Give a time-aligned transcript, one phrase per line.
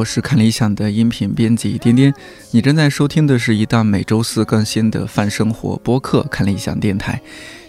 [0.00, 2.14] 我是看理想的音频编辑颠颠。
[2.52, 7.20] 你正在收听的是一档每周四更新的泛生活播客《看理想电台》，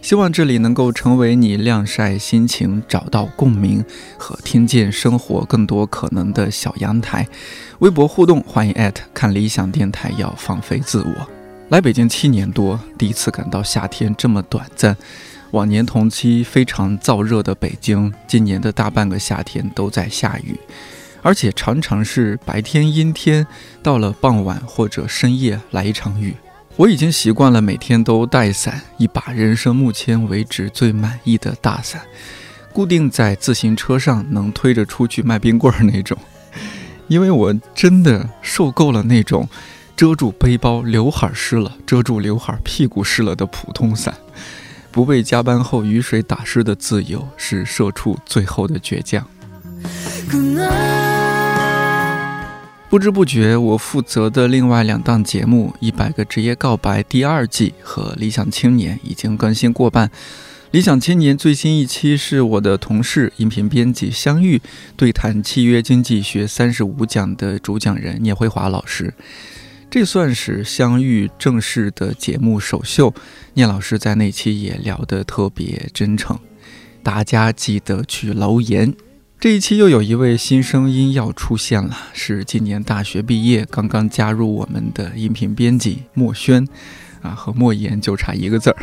[0.02, 3.84] 希望这里能够成为你晾晒心情、找到共鸣
[4.18, 7.28] 和听见生活更多可能的小阳台。
[7.80, 11.28] 微博互动，欢迎艾特看理想电台，要放飞自我。
[11.68, 14.96] 来北京七年多，第一次感到夏天这么短暂。
[15.52, 20.58] 往年同期非常燥热的北京，今年的大半个夏天都在下雨。
[21.22, 23.46] 而且常常是白天阴天，
[23.84, 26.36] 到了傍晚或者深夜来一场雨。
[26.78, 32.02] 我已经习惯了每天都带伞，一把人生目前为止最满意的大伞，
[32.72, 36.18] 固定在自行车上，能推着出去卖冰棍儿那种。
[37.08, 39.48] 因为我真的受够了那种
[39.98, 44.16] 遮住背包、刘海湿了、遮住刘海屁股湿了的普通伞。
[44.92, 49.26] 不被加班后雨水打湿的自由，是社畜最后的倔强。
[52.92, 60.10] 不知不觉，我负责的另外两档节目《一百个职业告白》第二季和《理想青年》已经更新过半。
[60.72, 64.62] 《理想青年》最新一期是我的同事、音频编辑相遇
[64.98, 69.14] 对谈契约经济学三十五讲的主讲人聂辉华老师，
[69.90, 73.14] 这算是相遇正式的节目首秀。
[73.54, 76.38] 聂老师在那期也聊得特别真诚，
[77.02, 78.94] 大家记得去留言。
[79.42, 86.64] 这一期又有一位新声音要出现了，是今年大学毕业、刚刚加入我们的音频编辑莫轩，
[87.24, 88.78] 啊，和莫言就差一个字儿。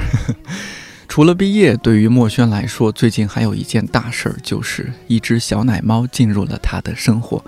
[1.07, 7.45] 除了毕业，对于莫轩来说，最近还有一件大事儿，就是一只小奶猫进入了他的生活，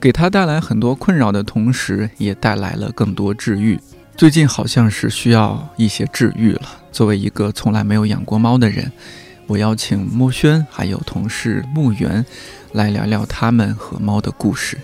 [0.00, 3.78] 给他带来很多困扰的同时，也带来了更多治愈。
[4.16, 6.62] 最近好像是需要一些治愈了。
[6.90, 8.90] 作为一个从来没有养过猫的人。
[9.48, 12.24] 我邀请莫轩还有同事木原
[12.72, 14.78] 来聊聊他们和猫的故事。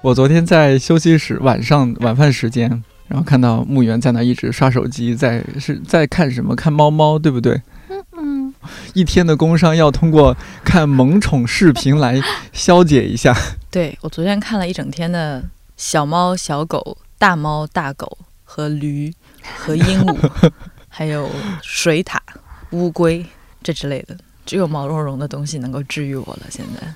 [0.00, 2.70] 我昨天在休息室晚上晚饭时间，
[3.08, 6.54] 然后看到木原在那一直刷手机，在是在看什么？
[6.54, 7.60] 看猫猫，对不对？
[7.88, 8.54] 嗯嗯。
[8.94, 12.22] 一天的工伤要通过看萌宠视频来
[12.54, 13.36] 消解一下。
[13.72, 15.42] 对我昨天看了一整天的
[15.76, 19.12] 小猫、小狗、大猫、大狗和驴。
[19.56, 20.50] 和鹦鹉，
[20.88, 21.30] 还有
[21.62, 22.16] 水獭、
[22.70, 23.24] 乌龟
[23.62, 26.40] 这之类的，只有毛茸茸的东西能够治愈我了。
[26.50, 26.86] 现在，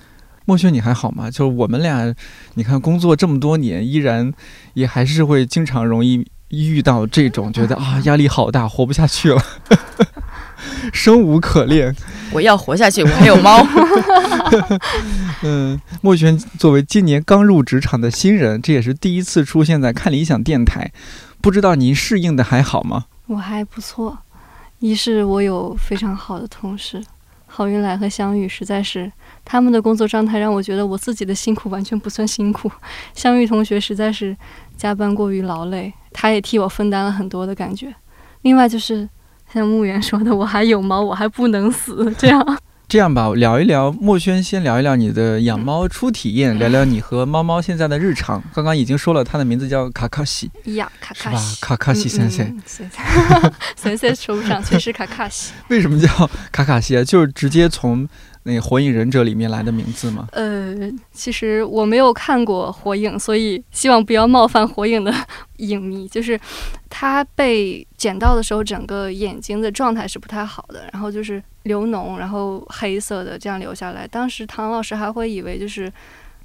[0.45, 1.31] 墨轩，你还好吗？
[1.31, 2.15] 就是我们俩，
[2.55, 4.33] 你看工作这么多年，依然
[4.75, 9.43] 也还是会经常容易遇到这种觉得 啊压力好大，活不下去了，
[10.93, 11.95] 生无可恋。
[12.33, 13.67] 我要活下去，我还有猫。
[15.43, 20.91] 嗯，莫轩作为今年刚入职场的新人，这也是第一次出现在看理想电台。
[21.43, 23.07] 不知道您适应的还好吗？
[23.27, 24.17] 我还不错，
[24.79, 27.05] 一是我有非常好的同事，
[27.47, 29.11] 郝云来和香玉，实在是
[29.45, 32.71] 他们的工作状态让我觉得我自己的辛苦完全不算辛苦。
[33.13, 34.37] 香玉同学实在是
[34.77, 37.93] 加班过于劳累，他也替我分担了很多的感觉。
[38.43, 39.09] 另外就是
[39.53, 42.59] 像木源说的，我还有猫，我还不能死，这样。
[42.93, 48.45] 这样吧，聊一聊墨轩，先聊一聊你的养猫初体验，聊聊你和猫猫现在的日常。
[48.53, 55.55] 刚刚已经说了，它的名字叫卡卡西，呀，卡卡西，卡卡西先生，先生 说不上，确实卡卡西。
[55.69, 56.07] 为什么叫
[56.51, 57.03] 卡卡西啊？
[57.03, 58.07] 就是直接从。
[58.45, 60.27] 那《火影忍者》里面来的名字吗？
[60.33, 60.75] 呃，
[61.13, 65.15] 其实我没有看过《火影》，所以希望不要冒犯《火影》的
[65.59, 66.09] 影迷。
[66.09, 66.39] 就是
[66.91, 74.07] 他被捡到的时候，整个眼睛的状态是不太好的，然后就是流脓，然后黑色的这样流下来。
[74.09, 75.93] 当时唐老师还会以为就是。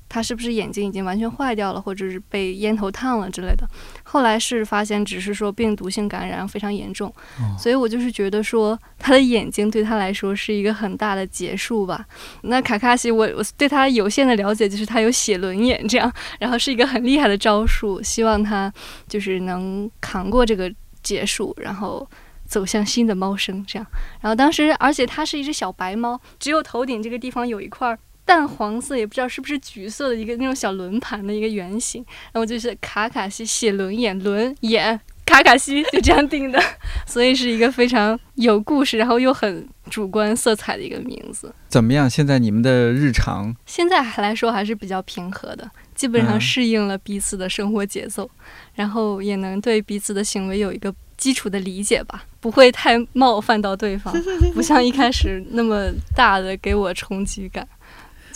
[0.10, 3.68] 他是不是眼睛已经完全坏掉了，或者是被烟头烫了之类的？
[4.04, 7.14] 后来是发现，只是说病毒性感染非常严重，
[7.60, 12.06] 所以我就是觉得说他的眼睛对他来说是一个很大的结束吧。
[12.44, 18.72] 那卡卡西，我我对他有限的了解就是他有写轮眼这样， 然后是一个很厉害的招数，希望他
[19.08, 22.08] 就是能扛过这个结束，然后
[22.46, 23.86] 走向新的猫生这样。
[24.22, 27.98] 然后当时，而且它是一只小白猫，只有头顶这个地方有一块。
[28.28, 36.62] 淡黄色也不知道是不是橘色的一个那种小轮盘的一个圆形，然后就是卡卡西写轮眼轮眼卡卡西就这样定的，
[37.08, 41.54] 所以是一个非常有故事，然后又很主观色彩的一个名字。
[41.70, 42.10] 怎么样？
[42.10, 43.56] 现在你们的日常？
[43.66, 48.30] 现在来说还是比较平和的，基本上适应了彼此的生活节奏，
[48.76, 54.14] 然后也能对彼此的行为有一个基础的理解吧，不会太冒犯到对方，
[54.54, 57.68] 不像一开始那么大的给我冲击感。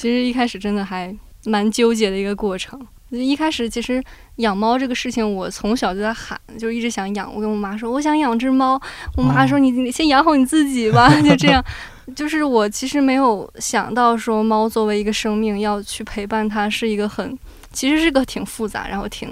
[0.02, 1.16] 其实一开始真的还
[1.46, 2.84] 蛮纠结的一个过程。
[3.12, 4.04] 一开始其实
[4.38, 7.32] 养猫这个事情，我从小就在喊，就一直想养。
[7.32, 8.82] 我跟我妈说，我想养只猫。
[9.16, 11.08] 我妈说，你你先养好你自己吧。
[11.22, 11.64] 就这样，
[12.16, 17.38] 就是我其实没有想到说，猫作为一个生命要去陪伴它，是一个很，
[17.72, 19.30] 其实是个挺复杂，然后挺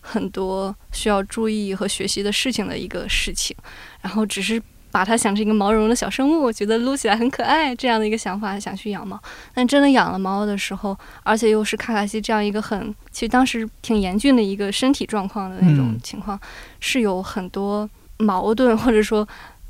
[0.00, 3.54] 很多需要注意和学习的事情的一个事情。
[4.00, 4.62] 然后只是。
[4.90, 9.20] 把它想成一个毛茸茸的小生物，我觉得撸起来很可爱，这样的一个想法想去养猫。
[9.54, 16.38] 但真的养了猫的时候，而且又是卡卡西这样一个很，其实当时挺严峻的一个身体状况的那种情况，
[16.80, 17.88] 是有很多
[18.18, 19.26] 矛盾，或者说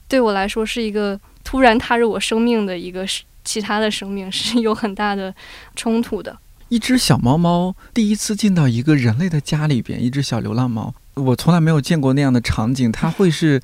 [0.08, 3.06] 对我来说是一个突然踏入我生命的一个
[3.44, 5.34] 其他的生命，是有很大的
[5.76, 6.37] 冲突的。
[6.70, 13.61] 一只小猫猫第一次进到一个人类的家里边，一只小流浪猫，我从来没有见过那样的场景，它会是。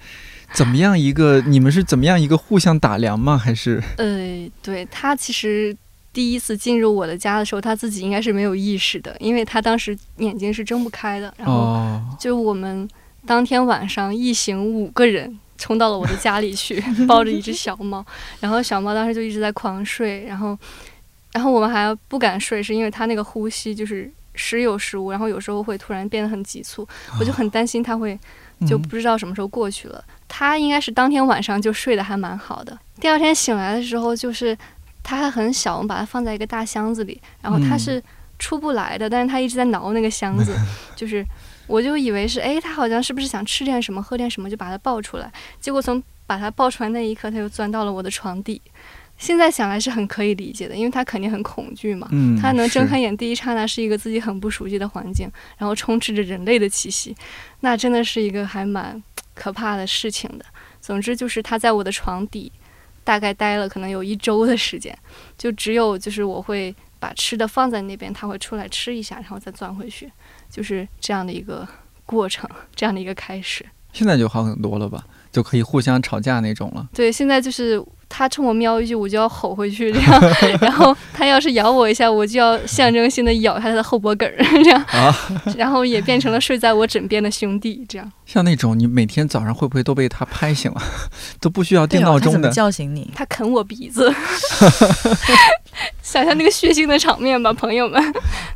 [0.54, 1.40] 怎么样一个？
[1.42, 3.36] 你们是怎么样一个互相打量吗？
[3.36, 3.82] 还是？
[3.98, 5.76] 呃，对他其实
[6.12, 11.32] 第一次进入我的家的时候，他自己应该是没有意识的，因为他当时眼睛是睁不开的。
[11.36, 12.88] 然后就我们
[13.26, 18.04] 当天晚上一行五个人冲到了我的家里去， 抱着一只小猫，
[18.40, 20.56] 然后小猫当时就一直在狂睡，然后，
[21.32, 26.86] 然后我们还不敢睡，是因为它那个呼吸就是时有时无，然后有时候会突然变得很急促，
[27.20, 28.18] 我就很担心它会。
[28.66, 30.04] 就不知道什么时候过去了。
[30.28, 32.78] 他应该是当天晚上就睡得还蛮好的。
[33.00, 34.56] 第二天醒来的时候，就是
[35.02, 38.02] 他还很小，我们把它放在一个大箱子里，然后他是
[38.38, 40.54] 出不来的，但是他一直在挠那个箱子，
[40.96, 41.24] 就是
[41.66, 45.30] 我就以为是哎，他好像是不是想吃点什么、喝点什么，就把它抱出来。
[45.60, 48.60] 结果从把它抱出来那一刻，他就钻到了我的床底。
[49.18, 52.08] 现在想来是很可以理解的，因为他肯定很恐惧嘛。
[52.12, 57.16] 嗯，他能睁开眼第一刹那是一个自己很不熟悉的环境，然后充斥着人类的气息，
[57.60, 59.02] 那真的是一个还蛮
[59.34, 60.44] 可怕的事情的。
[60.80, 62.52] 总之就是他在我的床底
[63.02, 64.96] 大概待了可能有一周的时间，
[65.38, 70.10] 就只有就是我会把吃的放在那边，他会出来吃一下，然后再钻回去，
[70.50, 71.66] 就是这样的一个
[72.04, 73.64] 过程，这样的一个开始。
[73.92, 75.06] 现在就好很多了吧？
[75.36, 76.88] 就可以互相吵架那种了。
[76.94, 77.84] 对，现在就是。
[78.08, 80.22] 他冲我喵一句，我就要吼回去，这样。
[80.62, 84.80] 然后他要是咬我一下，我就要象征性的咬他的后脖梗儿，这样。
[84.94, 85.12] 啊。
[85.56, 88.12] 然后也变成了睡在我枕边的兄弟，这样。
[88.24, 90.80] 像那种你每天早上会不会都被他拍醒了，
[91.42, 92.48] 都不需要定闹钟的？
[92.50, 93.10] 叫醒你？
[93.12, 94.14] 他啃我鼻子。
[96.00, 98.00] 想象那个血腥的场面吧，朋友们。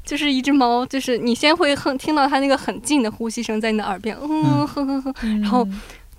[0.05, 5.67] 就是一只猫，就是你先会哼听到它那个很近的呼吸声在你的耳边，嗯哼哼哼，然后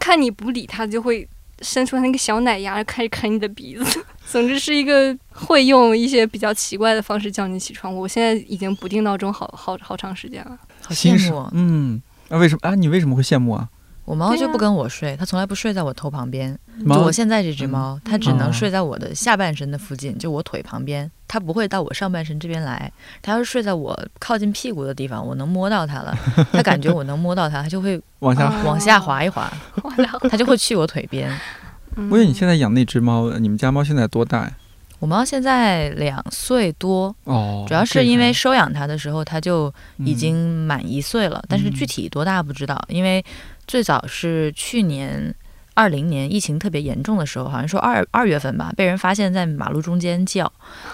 [0.01, 1.25] 看你不理它，就会。
[1.63, 4.03] 伸出它那个小奶牙，开始啃你的鼻子。
[4.25, 7.95] 总之是一个会用一些比较奇怪的方式叫你起床。
[7.95, 11.47] 我现在已经不定闹钟好好好长时间了，好羡慕。
[11.51, 12.73] 嗯，那为什么啊？
[12.73, 13.69] 你为什么会羡慕啊？
[14.05, 16.57] 我猫就不跟我睡，它从来不睡在我头旁边。
[16.79, 21.11] 就我现在这只猫，它只能睡在我的下半身的附近，就我腿旁边。
[21.31, 22.91] 它不会到我上半身这边来。
[23.21, 26.13] 它要是睡在我靠近屁股的地方，我能摸到它了。
[26.51, 29.49] 它感觉我能摸到它，它就会 往下往下滑一滑，
[30.29, 31.31] 它就会去我腿边。
[32.11, 34.51] 我以为你现在养那只猫，你们家猫现在多大呀？
[34.99, 43.23] 我猫现在两岁多哦，主要是因为收养它的时候，它就已经满一岁了，但是具体多大不知道，因为
[43.65, 45.33] 最早是去年
[45.73, 50.51] 二零年疫情特别严重的时候，好像说二二月份吧，被人发现在马路中间叫，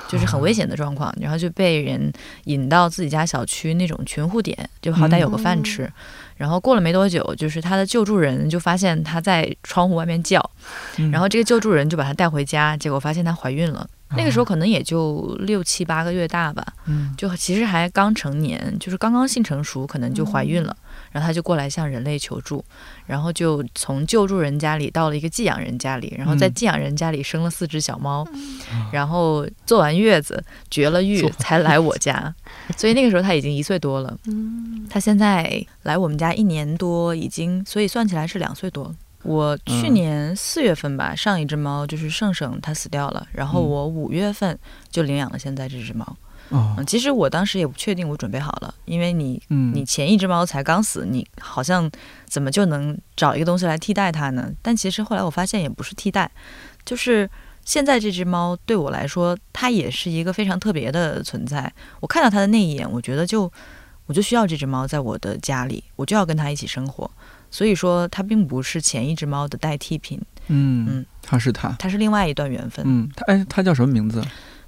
[0.07, 2.11] 就是很危险的状况，然后就被人
[2.45, 5.91] 引到自己家小区那种群护点，就好歹有个饭吃。
[6.35, 10.47] 然后过了没多久，就是他的救助人就发现他在窗户外面叫，
[11.11, 13.87] 然后这个救助人就把他带回家，结果发现她怀孕了。
[14.15, 16.65] 那个时候可能也就六七八个月大吧，
[17.17, 20.77] 就其实还刚成年，就是刚刚性成熟，可能就怀孕了。
[21.17, 22.63] 然后他就过来向人类求助，
[23.07, 28.23] 然后就从救助人家里到了一个寄养人家里，然后在寄养人家里生了四只小猫，
[28.93, 32.31] 然后坐完月子绝了育才来我家，
[32.77, 34.15] 所以那个时候他已经一岁多了。
[34.87, 38.95] 他现在来我们家一年多，已经所以算起来是两岁多。
[39.23, 44.57] 我去年四月份吧，上一只猫就是圣圣，它死掉了，然后我五月份
[44.91, 46.15] 就领养了现在这只猫。
[46.49, 49.41] 嗯，其实我当时也不确定我准备好了，因为你，
[49.73, 51.89] 你前一只猫才刚死，你好像
[52.25, 54.51] 怎么就能找一个东西来替代它呢？
[54.61, 56.29] 但其实后来我发现也不是替代，
[56.85, 57.29] 就是
[57.65, 61.71] 现在这只猫对我来说，它也是一个非常特别的存在。
[61.99, 63.51] 我看到它的那一眼，我觉得就
[64.05, 67.09] 我就需要这只猫在我的家里，我就要跟它一起生活。
[67.49, 70.21] 所以说，它并不是前一只猫的代替品。
[70.47, 72.85] 嗯嗯，它是它，它是另外一段缘分。
[72.87, 74.21] 嗯，它哎，它叫什么名字？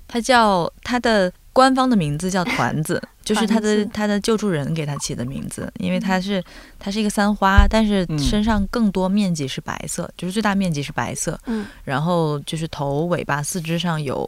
[0.09, 1.31] 它叫它的。
[1.51, 6.41] 官方的名字叫团子， 就是它的它的救助人给它起的名字，因为它是
[6.77, 11.65] 它是一个三花，但是嗯身上更多面积是白色，就是最大面积是白色，嗯。
[11.83, 14.23] 然后就是头、尾巴、四肢上有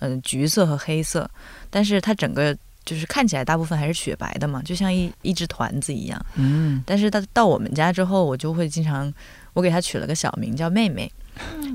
[0.00, 1.30] 嗯、呃橘色和黑色，
[1.70, 6.26] 但是它整个就是看起来大部分还是雪白的嘛，就像一一只团子一样。
[6.34, 6.82] 嗯。
[6.84, 9.12] 但是它到我们家之后，我就会经常
[9.52, 11.12] 我给它取了个小名叫妹妹，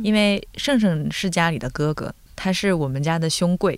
[0.03, 3.77] 因为胜胜是家里的哥哥，他是我们家的兄贵，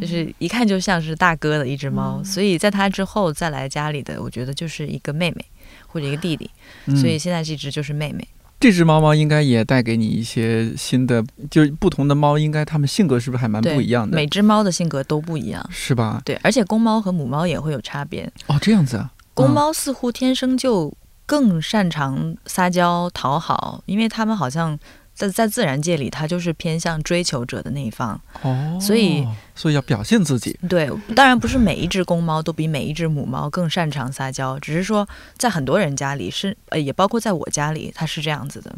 [0.00, 5.44] 就是一看就像是大哥的一只猫，嗯所以在它之后再来家里的，我觉得就是一个妹妹
[5.86, 6.50] 或者一个弟弟，
[6.86, 8.26] 嗯所以现在这只就是妹妹。
[8.60, 14.16] 这只猫猫应该也带给你一些新的，就是不同的猫，应该它们性格是不是还蛮，不一样的？
[14.16, 15.64] 每只猫的性格都不一样。
[15.70, 16.20] 是吧？
[16.24, 18.28] 对，而且公猫和母猫也会有差别。
[18.48, 19.12] 哦，这样子啊。
[19.32, 20.92] 公猫似乎天生就
[21.24, 24.76] 更擅长撒娇讨好，因为它们好像
[25.18, 28.18] 在在自然界里，它就是偏向追求者的那一方。
[28.42, 30.56] 哦，所以所以要表现自己。
[30.68, 35.06] 对，当然不是每一只公猫都比每一只母猫更擅长撒娇，只是说
[35.36, 38.72] 在很多人家里是，呃，也包括在我家里，它是这样子的。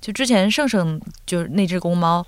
[0.00, 2.24] 就之前盛盛就是那只公猫，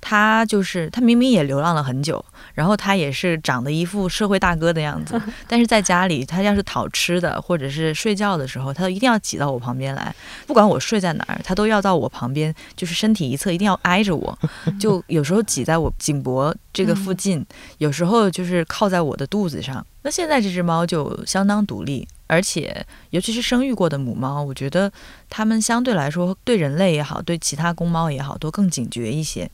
[0.00, 2.24] 它就是它明明也流浪了很久，
[2.54, 10.14] 然后它也是长得一副社会大哥的样子， 但是在家里，它要是讨吃的或者是睡觉的时候，它都一定要挤到我旁边来，
[10.46, 14.38] 不管我睡在哪儿，它都要到我旁边，就是身体一侧一定要挨着我，
[14.78, 17.44] 就有时候挤在我颈脖这个附近，
[17.78, 19.84] 有时候就是靠在我的肚子上。
[20.04, 24.90] 那现在这只猫就相当独立，而且尤其是生育过的母猫，我觉得
[25.30, 29.48] 它们相对来说对人类也好，对其他公猫也好，都更警觉一些，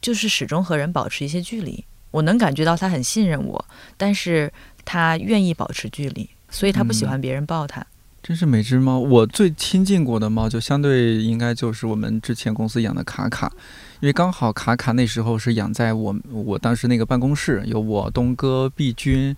[0.00, 1.84] 就是始终和人保持一些距离。
[2.12, 3.64] 我能感觉到它很信任我，
[3.96, 4.52] 但是
[4.84, 7.84] 它愿意保持距离，所以它不喜欢别人抱它。
[8.22, 13.50] 真是每只猫，我最亲近过的猫，就相对应该就是我们之前公司养的卡卡，
[13.98, 19.34] 因为刚好卡卡那时候是养在我我当时那个办公室，有我东哥、毕君，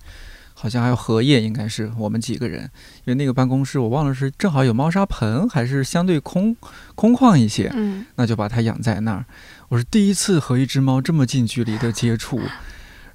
[0.53, 2.65] 好像还有荷叶，应该是我们几个人。
[3.07, 6.55] 因为那个办公室我忘了是正好有猫砂盆，还是相对空
[6.95, 9.25] 空旷一些，嗯那就把它养在那儿。
[9.71, 12.39] 我是第一次和一只猫这么近距离的接触。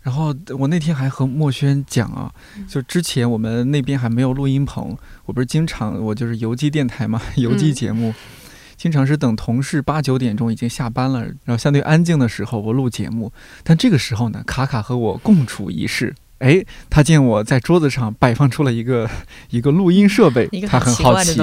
[0.01, 2.31] 然后我那天还和墨轩讲啊，
[2.67, 8.13] 就之前我们那边还没有录音棚，我不是经常我就是游击电台嘛， 游击节目，
[8.77, 13.31] 经常是等同事八九点钟已经下班了，然后相对安静的时候我录节目，
[13.63, 16.15] 但这个时候呢，卡卡和我共处一室。
[16.39, 19.09] 哎，他见我在桌子上摆放出了一个
[19.51, 21.37] 一个录音设备他很好奇，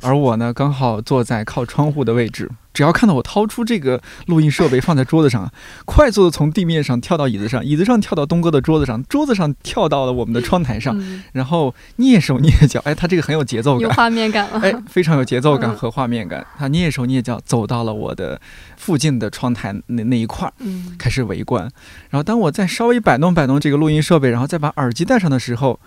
[0.00, 2.48] 而我呢，刚好坐在靠窗户的位置。
[2.74, 5.50] 只要看到我掏出这个录音设备放在桌子上，
[5.84, 14.60] 快速的从地面上跳到椅子上，椅子上跳到东哥的桌子上，桌子上跳到了我们的窗台上，嗯然后蹑手蹑脚，哎，他这个很有节奏感，有画面感了。
[14.60, 16.46] 哎，非常有节奏感嗯和画面感。
[16.58, 18.40] 他蹑手蹑脚走到了我的
[18.76, 21.62] 附近的窗台那那一块儿，嗯开始围观。
[22.10, 25.78] 然后当我再稍微摆弄摆弄这个录音设备，然后再把耳机戴上的时候，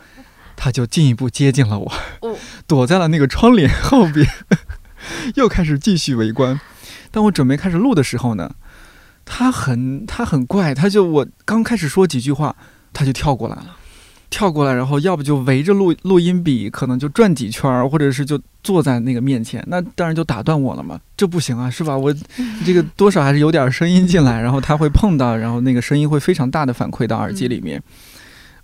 [0.56, 2.36] 他就进一步接近了我，哦
[2.68, 4.28] 躲在了那个窗帘后边，
[5.36, 6.60] 又开始继续围观。
[7.16, 8.52] 当我准备开始录的时候呢，
[9.24, 12.54] 他很他很怪，他就我刚开始说几句话，
[12.92, 13.78] 他就跳过来了。
[14.30, 21.98] 跳过来，然后要不就围着录录音笔，可能就转几圈儿，或者是就坐在那个面前，那当然就打断我了嘛，这不行啊，是吧？
[21.98, 22.14] 我
[22.66, 27.82] 这个多少还是有点声音进来，然后他会碰到，然后那个声音会非常大的反馈到耳机里面。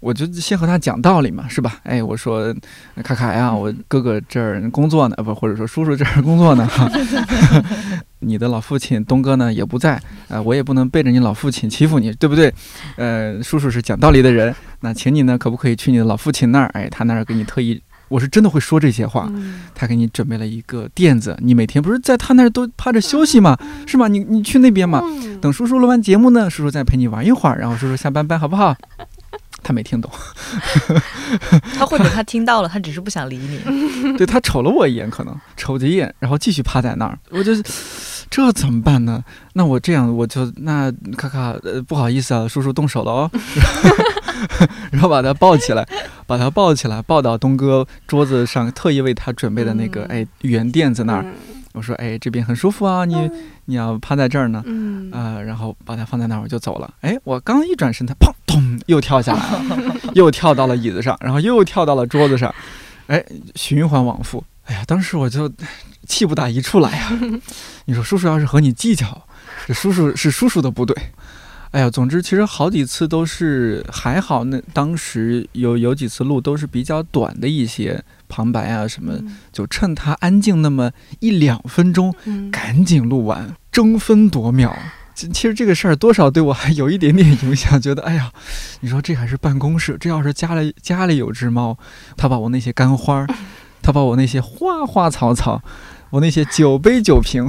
[0.02, 1.78] 我就先和他讲道理嘛，是吧？
[1.84, 2.54] 哎，我说
[3.04, 6.90] 卡卡呀，我哥哥这儿工作呢，不， 或者说叔叔这儿工作呢，哈。
[8.24, 12.54] 你的老父亲东哥呢也不在，呃，我也不能背着你老父亲欺负你，对不对？
[12.98, 16.68] 呃，叔叔是讲道理的人，那请你呢，可不可以去你的老父亲那儿？
[16.74, 23.58] 哎，他那儿给你特意，我是真的会说这些话，嗯他给你准备了一个垫子，你每天不是在他那儿都趴着休息吗？
[23.88, 24.08] 是吗？
[24.08, 28.76] 你你去那边嘛，嗯等叔叔录完节目呢，叔叔再陪你玩一会儿，然后叔叔下班班好不好？
[29.64, 30.12] 他没听懂，
[31.78, 33.60] 他或者他听到了，他只是不想理你。
[34.18, 37.18] 对他瞅了我一眼，可能瞅着一眼，然后继续趴在那儿。
[37.30, 37.52] 我就
[38.30, 39.24] 这怎么办呢？
[39.54, 43.32] 那我这样，我就那卡卡，呃，不好意思啊，叔叔动手了哦。
[44.92, 45.88] 然后把他抱起来，
[46.26, 51.22] 把他抱起来，抱到东哥桌子上特意为他准备的那个、嗯哎圆垫子那儿。
[51.24, 51.34] 嗯
[51.74, 53.16] 我说哎，这边很舒服啊，你
[53.72, 54.62] 你要趴在这儿呢。
[54.66, 56.94] 嗯啊、然后把它放在那儿，我就走了。
[57.00, 62.54] 哎，我刚一转身，它砰咚又跳下来了， 又跳到了椅子上，然后又跳到了桌子上，
[63.08, 63.24] 哎，
[63.56, 64.44] 循环往复。
[64.66, 65.52] 哎呀，当时我就
[66.06, 67.12] 气不打一处来呀、
[67.86, 69.06] 你说叔叔要是和你计较，
[69.66, 70.96] 这叔叔是叔叔的不对。
[71.72, 79.18] 哎呀，总之其实好几次都是还好，那当时有有几次录都是比较短的一些旁白啊什么，
[79.54, 84.78] 就趁他安静那么一两分钟，嗯赶紧录完，争分夺秒，
[85.16, 88.34] 其其实这个事儿多少对我还有一点点影响，觉得哎呀，
[88.82, 91.78] 你说这还是办公室，这要是家里家里有只猫，
[92.18, 93.28] 它把我那些干花儿，
[93.82, 95.64] 它把我那些花花草草，
[96.10, 97.48] 我那些酒杯酒瓶，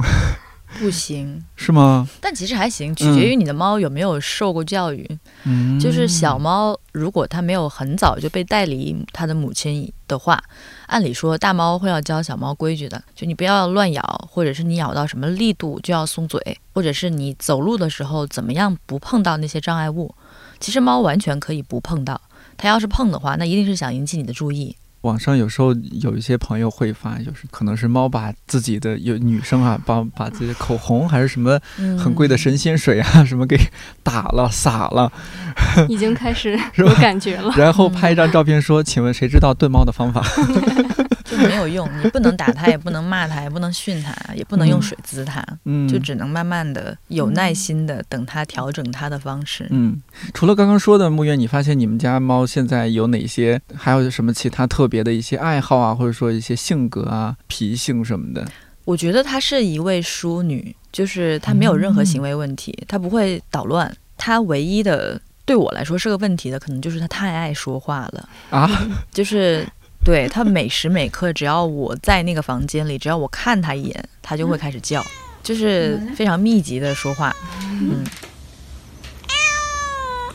[0.79, 2.07] 不行，是吗？
[2.19, 5.07] 但其实还行，取决于你的猫有没有受过教育。
[5.43, 10.43] 嗯，就是小猫，如果它没有很早就被带离它的母亲的话，
[10.87, 16.39] 按理说大猫会要教小猫规矩的，就你不要乱咬，或者是你咬到什么力度就要松嘴，
[16.73, 20.13] 或者是你走路的时候怎么样不碰到那些障碍物。
[20.59, 22.19] 其实猫完全可以不碰到，
[22.57, 24.75] 它要是碰的话，那一定是想引起你的注意。
[25.03, 33.57] 网上有时候有一些朋友会发，就是可能是猫把自己的有女生啊，把把自己的口红还是什么嗯，很贵的神仙水啊 什么给
[34.01, 35.11] 打了洒了，
[35.89, 37.53] 已经开始是有感觉了。
[37.57, 40.25] 然后拍一张照片说：“请问谁知道炖猫的方法
[41.37, 49.67] 就没有用，你不能打它，也不能骂它，也不能训它，也不能用水滋它，？”嗯，就只能慢慢的、有耐心的等它调整它的方式。
[49.69, 50.01] 嗯，
[50.33, 58.45] 除了刚刚说的木月，你发现你们家猫现在有哪些，还有什么其他特别的一些爱好啊，或者说一些性格啊、脾性什么的？
[58.85, 63.89] 我觉得她是一位淑女，就是她没有任何行为问题，她不会捣乱。
[64.17, 68.69] 她唯一的对我来说是个问题的，可能就是她太爱说话了，啊，
[69.11, 69.65] 就是
[70.03, 75.05] 对他每时每刻，只要我在那个房间里，只要我看他一眼，他就会开始叫，
[75.41, 77.33] 就是非常密集的说话。
[77.61, 78.03] 嗯，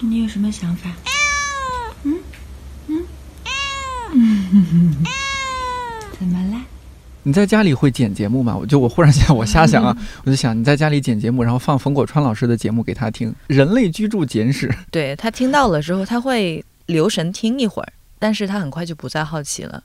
[0.01, 0.91] 你有什么想法？
[2.05, 2.19] 嗯
[2.91, 3.05] 嗯
[6.19, 6.57] 怎么了？
[7.25, 8.57] 你在家里会剪节目吗？
[8.57, 9.95] 我就我忽然想，我瞎想啊，
[10.25, 14.67] 我就想你在家里剪节目，然后放冯果川老师的节目给他听，《人类居住简史》。
[14.91, 19.83] 对他听到了之后，他会留神听一会儿，但是他很快就不再好奇了。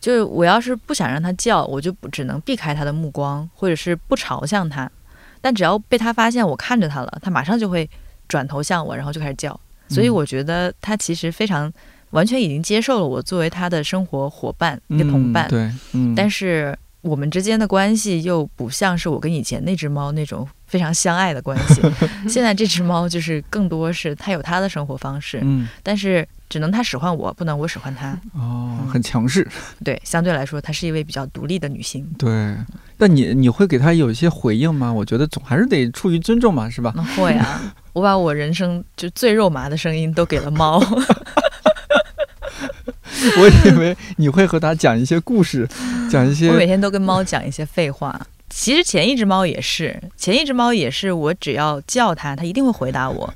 [0.00, 4.90] 就是我要是不想让它叫，我就不只能避开他的目光，或者是不朝向他。
[5.40, 7.88] 但只要被他发现我看着他了，他马上就会
[8.28, 9.58] 转头向我，然后就开始叫。
[9.88, 11.72] 所以嗯我觉得他其实非常
[12.10, 15.46] 完全已经接受了我作为他的生活伙伴、一个同伴。
[15.46, 21.80] 嗯、对，嗯，但是是我们之间的关系又不像是我跟以前那只猫那种非常相爱的关系。
[22.28, 28.16] 现在这只猫就是更多是它有它的生活方式，嗯，但是只能他使唤我，不能我使唤他。
[28.32, 29.44] 哦，很强势。
[29.82, 32.06] 对，相对来说，她是一位比较独立的女性。
[32.16, 32.54] 对，
[32.96, 34.92] 但你你会给她有一些回应吗？
[34.92, 36.92] 我觉得总还是得出于尊重嘛，是吧？
[36.94, 40.78] 那会啊， 我把我人生就最肉麻的声音都给了猫。
[43.36, 45.68] 我以为你会和他讲一些故事，
[46.08, 48.24] 讲一些我每天都跟猫讲一些废话。
[48.48, 53.34] 其实前一只猫也是，前一只猫也是，我只要叫它，它一定会回答我。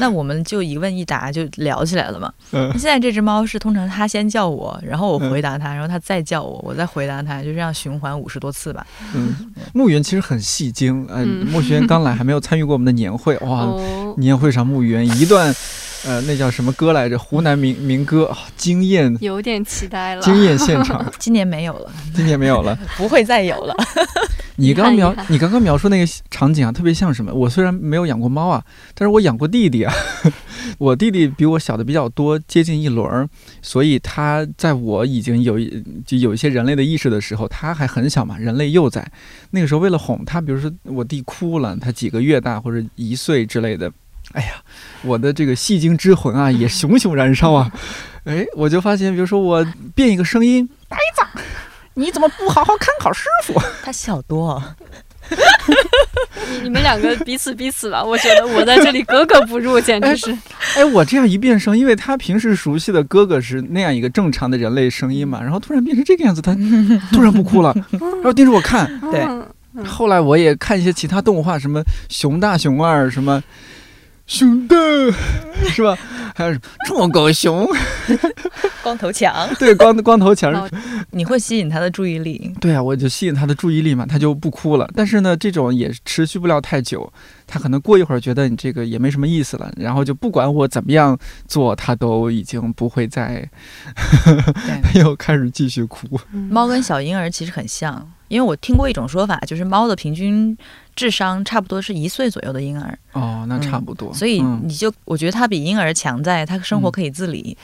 [0.00, 2.32] 那我们就一问一答就聊起来了嘛。
[2.52, 8.86] 嗯现在这只猫是通常它先叫我，然后我回答它，然后它再叫我，我再回答它，就这样循环五十多次吧。
[9.14, 15.54] 嗯，牧云其实很戏精，呃，嗯牧轩刚来还没有参与过我们的年会，哇，哦，年会上牧云一段，
[16.06, 17.18] 呃，那叫什么歌来着？
[17.18, 20.22] 湖南民民歌，啊惊艳有点期待了。
[20.22, 22.78] 惊艳现场， 今年没有了，今年没有了。
[22.96, 23.74] 不会再有了。
[24.56, 27.32] 你刚描你刚刚描述那个场景啊，特别像什么？
[27.32, 29.92] 我虽然没有养过猫啊，但是我养过弟弟啊。
[30.78, 33.28] 我弟弟比我小的比较多，接近一轮儿，
[33.62, 39.06] 所以他在我已经有一就有一些人类的意识的时候，他还很小嘛，人类幼崽。
[39.50, 43.90] 那个时候为了哄他，比如说我弟哭了，他几个月大或者一岁之类的，
[44.32, 44.54] 哎呀，
[45.02, 47.70] 我的这个戏精之魂啊也熊熊燃烧啊！
[48.24, 51.42] 哎，我就发现，比如说我变一个声音，呆子，
[51.94, 53.60] 你怎么不好好看好师傅？
[53.82, 54.62] 他小多，
[56.62, 60.36] 你 你们两个彼此彼此吧，我觉得我在这里格格不入，简直是。
[60.76, 66.54] 哎，我这样一变声，因为他平时熟悉的哥哥是那样一个正常的人类声音嘛，然后突然变成这个样子，他
[67.12, 68.86] 突然不哭了，然后盯着我看。
[69.10, 69.44] 对嗯
[69.86, 73.40] 后来我也看一些其他动画，什么熊大、熊二，什么
[74.30, 74.76] 熊大，
[75.74, 75.98] 是吧？
[76.36, 77.66] 还有什么臭狗熊，
[78.80, 80.52] 光头强，对，光光头强。
[80.54, 80.70] 哦
[81.12, 82.54] 你会吸引他的注意力。
[82.60, 84.88] 对啊，我就吸引他的注意力嘛，他就不哭了。
[84.94, 87.12] 但是呢，这种也持续不了太久，
[87.48, 93.44] 他可能过一会儿觉得你这个也没什么意思了，然后就不管我怎么样做，他都已经不会再
[94.92, 96.06] 对， 又开始继续哭。
[96.30, 100.56] 猫跟小婴儿其实很像，因为我听过一种说法，就是猫的平均
[100.96, 104.14] 智商差不多是一岁左右的婴儿，哦，那差不多。
[104.14, 107.54] 所以嗯你就我觉得它比婴儿强在它生活可以自理，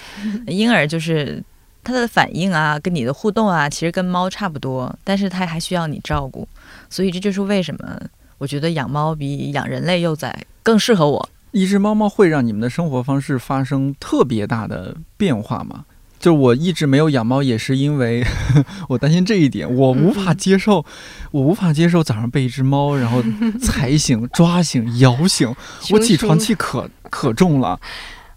[0.47, 1.43] 婴儿就是。
[1.89, 6.49] 它的反应啊，跟你的互动啊，其实跟猫差不多，但是它还需要你照顾，
[6.91, 8.01] 所以这就是为什么
[8.39, 11.29] 我觉得养猫比养人类幼崽更适合我。
[11.53, 15.85] 一只猫猫会让你们的生活方式发生特别大的变化吗？
[16.27, 18.27] 就我一直没有养猫，也是因为
[18.91, 20.85] 我担心这一点，我无法接受，
[21.31, 23.23] 我无法接受早上被一只猫然后
[23.63, 25.55] 踩醒、 抓醒、摇醒，
[25.93, 27.79] 我起床气可可重了。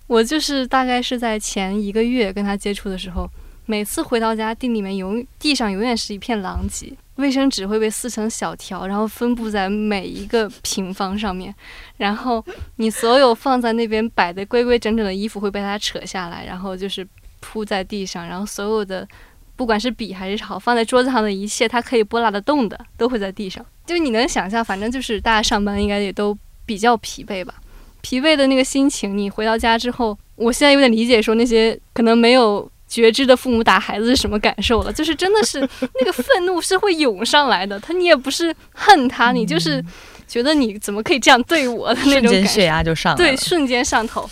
[0.06, 3.28] 我就是大概是在前一个月跟他接触的时候，
[3.66, 11.52] 每次回到家，地里面永地上永远是一片狼藉，卫生纸会被撕成小条，然后分布在每一个平方上面，
[11.98, 17.08] 然后你所有放在那边摆的规规整整的衣服会被它扯下来，然后就是
[17.40, 19.08] 铺在地上，然后所有的
[19.56, 27.56] 不管是笔还是好放在桌子上的一切，它可以拨拉得动的都会在地上，就你能想象，反正就是大家上班应该也都比较疲惫吧。
[28.02, 34.94] 疲惫的那个心情，你回到家之后，我现在有点理解，说那些可能没有觉知的父母打孩子是什么感受了。
[34.94, 39.84] 就是真的是那个愤怒是会涌上来的，他你也不是恨他，你就是
[40.30, 44.30] 觉得你怎么可以这样对我的那种感觉，血压就上对，瞬间上头。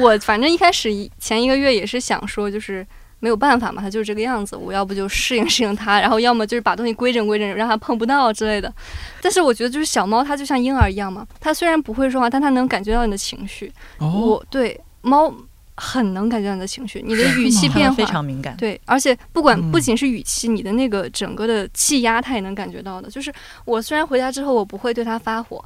[0.00, 2.86] 我反正一开始前一个月也是想说，就是。
[3.22, 4.56] 没有办法嘛，它就是这个样子。
[4.56, 8.74] 我要不就适应适应它，然后要么就是把东西规整规整，让它碰不到之类的。
[9.20, 13.72] 但是我觉得，就是小猫它就像婴儿一样嘛，它虽然不会说话，但它能感觉到你的情绪。
[14.00, 15.32] 我对猫
[15.76, 18.56] 很能感觉到你的情绪，你的语气变化非常敏感。
[18.56, 23.08] 对，而且不管不仅是语气，你的那个整个的气压，它也能感觉到的。
[23.08, 23.32] 就是
[23.64, 25.64] 我虽然回家之后，我不会对它发火。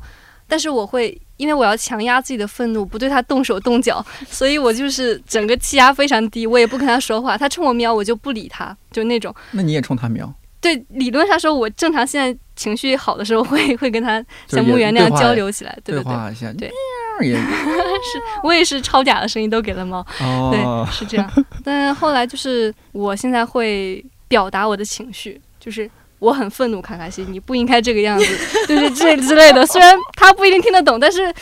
[0.48, 7.36] 但是我会，因为我要强压自己的愤怒，不对他动手动脚， 所以我就是整个气压非常低，我也不跟他说话。
[7.36, 9.34] 他冲我喵，我就不理他，就那种。
[9.50, 10.32] 那你也冲他喵？
[10.60, 20.04] 对，理论上说，我正常现在情绪好的时候，会 会跟他像木原那样交流起来，对对对，对，也 是，我也是超假的声音都给了猫，
[20.50, 21.30] 对，是这样。
[21.62, 25.90] 但后来就是我现在会表达我的情绪，就是。
[26.26, 28.26] 我很愤怒，卡卡西，你不应该这个样子，
[28.66, 29.64] 就是这之类的。
[29.64, 31.32] 虽然他不一定听得懂，但是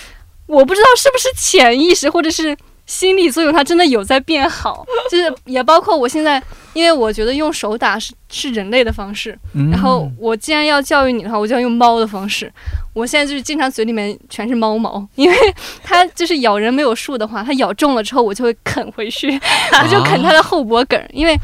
[0.47, 2.55] 我不知道是不是潜意识或者是
[2.87, 4.85] 心理作用，它真的有在变好。
[5.11, 6.43] 就是也包括我现在，
[6.73, 9.39] 因为我觉得用手打是是人类的方式，
[9.71, 12.53] 然后我既然要教育你的话，我就要用猫的方式。
[12.93, 15.37] 我现在就是经常嘴里面全是猫毛，因为
[15.83, 19.29] 它就是咬人没有数的话，它咬中了之后我就会啃回去，
[19.83, 21.37] 我就啃它的后脖梗，因为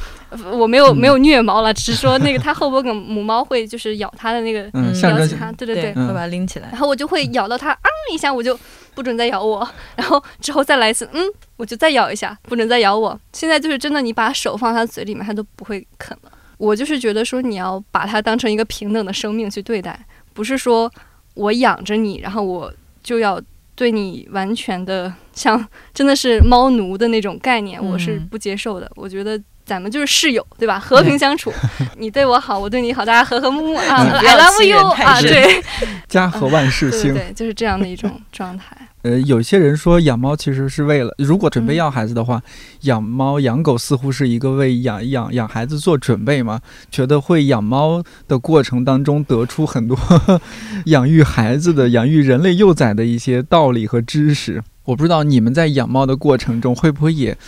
[0.53, 4.63] 我没有没有虐猫了，只是说那个它后脖梗母猫会就是咬它的那个
[5.03, 8.57] 咬起它，对对对，会把它拎起来，然后我就会咬到它啊一下，我就
[8.95, 11.25] 不准再咬我， 然后之后再来一次，嗯，
[11.57, 13.19] 我就再咬一下，不准再咬我。
[13.33, 16.33] 现在就是真的，你把手放它嘴里面，它都不会啃了。
[16.59, 19.99] 我就是觉得说你要把它当成一个平等的生命去对待，
[20.33, 20.91] 不是说。
[21.35, 22.71] 我养着你，然后我
[23.05, 23.41] 就要
[23.77, 28.91] 对你完全的像真的是猫奴的那种概念，我是不接受的。
[28.97, 30.81] 我觉得咱们就是室友，对吧？
[30.81, 31.53] 和平相处，
[31.97, 35.63] 你对我好，我对你好，大家和和睦睦啊，I love you 啊，对，
[36.09, 38.77] 家和万事兴，对，就是这样的一种状态。
[39.03, 42.43] 呃，有些人说养猫其实是为了，如果准备要孩子的话，
[42.81, 46.61] 养猫养狗似乎是一个为养养养孩子做准备嘛？
[46.91, 49.97] 觉得会养猫的过程当中得出很多
[50.87, 54.65] 养育孩子的、养育人类幼崽的一些道理和知识。
[54.87, 57.39] 我不知道你们在养猫的过程中会不会也，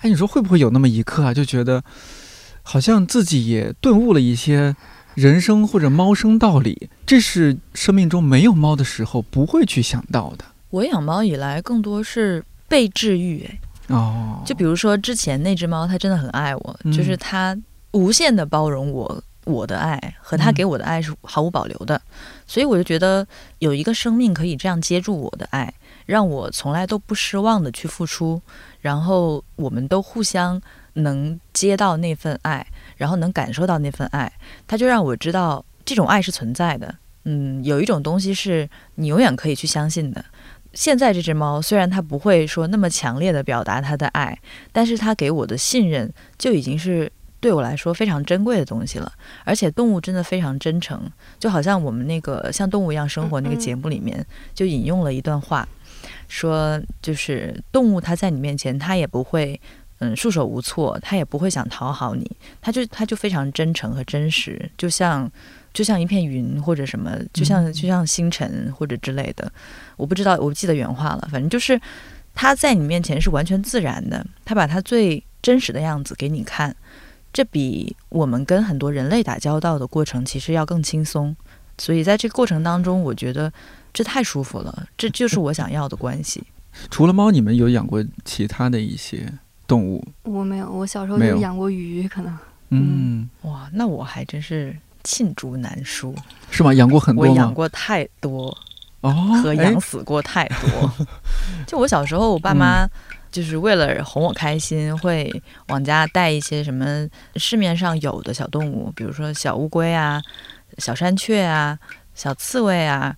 [0.00, 1.82] 哎，你说会不会有那么一刻啊，就觉得
[2.62, 4.74] 好像自己也顿悟了一些
[5.14, 10.44] 人生或者猫生道理，这是生命中没有猫的时候不会去想到的。
[10.70, 13.44] 我养猫以来，更多是被治愈。
[13.44, 13.58] 哎，
[13.94, 17.56] 哦，就比如说之前那只猫，它真的很爱我，就是它
[17.92, 22.02] 无限的包容我，我的爱和它给我的爱是毫无保留的。
[22.46, 23.26] 所以我就觉得
[23.60, 25.72] 有一个生命可以这样接住我的爱，
[26.04, 28.42] 让我从来都不失望的去付出，
[28.86, 32.64] 然后我们都互相能接到那份爱，
[32.96, 34.32] 然后能感受到那份爱，
[34.68, 36.94] 它就让我知道这种爱是存在的。
[37.24, 40.24] 嗯，有一种东西是你永远可以去相信的。
[40.72, 44.38] 现在这只猫虽然它不会说那么强烈的表达它的爱，
[44.70, 49.12] 但是它给我的信任就已经是对我来说非常珍贵的东西了。
[49.42, 55.66] 而且动物真的非常真诚，就好像我们那个像动物一样生活那个节目里面就引用了一段话，
[56.28, 59.60] 说就是动物它在你面前它也不会
[59.98, 65.30] 嗯束手无措，它也不会想讨好你，它就它就非常真诚和真实，就像。
[65.76, 69.52] 就像一片云或者什么，就像就像星辰或者之类的，
[69.98, 71.28] 我不知道，我不记得原话了。
[71.30, 71.78] 反正就是
[72.34, 76.74] 它在你面前是完全自然的，它把它最真实的样子给你看，
[77.30, 81.36] 这比我们跟很多人类打交道的过程其实要更轻松。
[81.76, 83.52] 所以在这个过程当中，我觉得
[83.96, 86.44] 这太舒服了，这就是我想要的关系。
[86.90, 89.32] 除了猫，你们有养过其他的一些
[89.66, 90.06] 动物？
[90.24, 92.38] 我没有，我小时候有养过鱼，可能。
[92.68, 94.76] 嗯，哇，那我还真是。
[95.08, 96.12] 罄竹难书，
[96.50, 96.74] 是吗？
[96.74, 98.48] 养过很多我养过太多，
[99.02, 100.92] 哦，和养死过太多。
[101.64, 102.84] 就我小时候，我爸妈
[103.30, 105.32] 就是为了哄我开心，会
[105.68, 110.20] 往家带一些什么市面上有的小动物，比如说小乌龟啊、
[110.78, 111.78] 小山雀啊、
[112.16, 113.14] 小刺猬啊、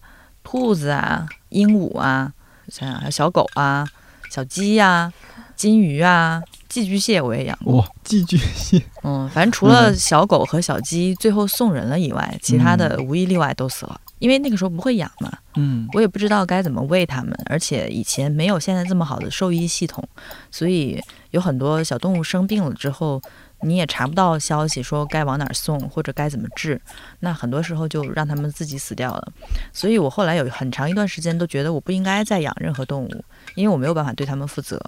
[0.50, 2.32] 兔子啊、鹦鹉啊，
[2.68, 3.86] 想想还有小狗啊、
[4.30, 5.12] 小鸡呀、
[5.54, 7.76] 金鱼啊、寄居蟹我也养过。
[7.76, 14.00] 哇，寄居蟹，嗯，反正除了小狗和小鸡最后送人了以外，其他的无一例外都死了。
[14.20, 20.02] 因为那个时候不会养嘛，嗯我也不知道该怎么喂它们，而且以前没有现在这么好的兽医系统，
[20.50, 20.98] 所以
[21.32, 23.20] 有很多小动物生病了之后，
[23.62, 26.80] 你也查不到消息说该往哪儿送或者该怎么治，
[27.20, 29.32] 那很多时候就让他们自己死掉了。
[29.72, 34.80] 所以我后来有很长一段时间都觉得我不应该再养任何动物，因为我没有办法对他们负责，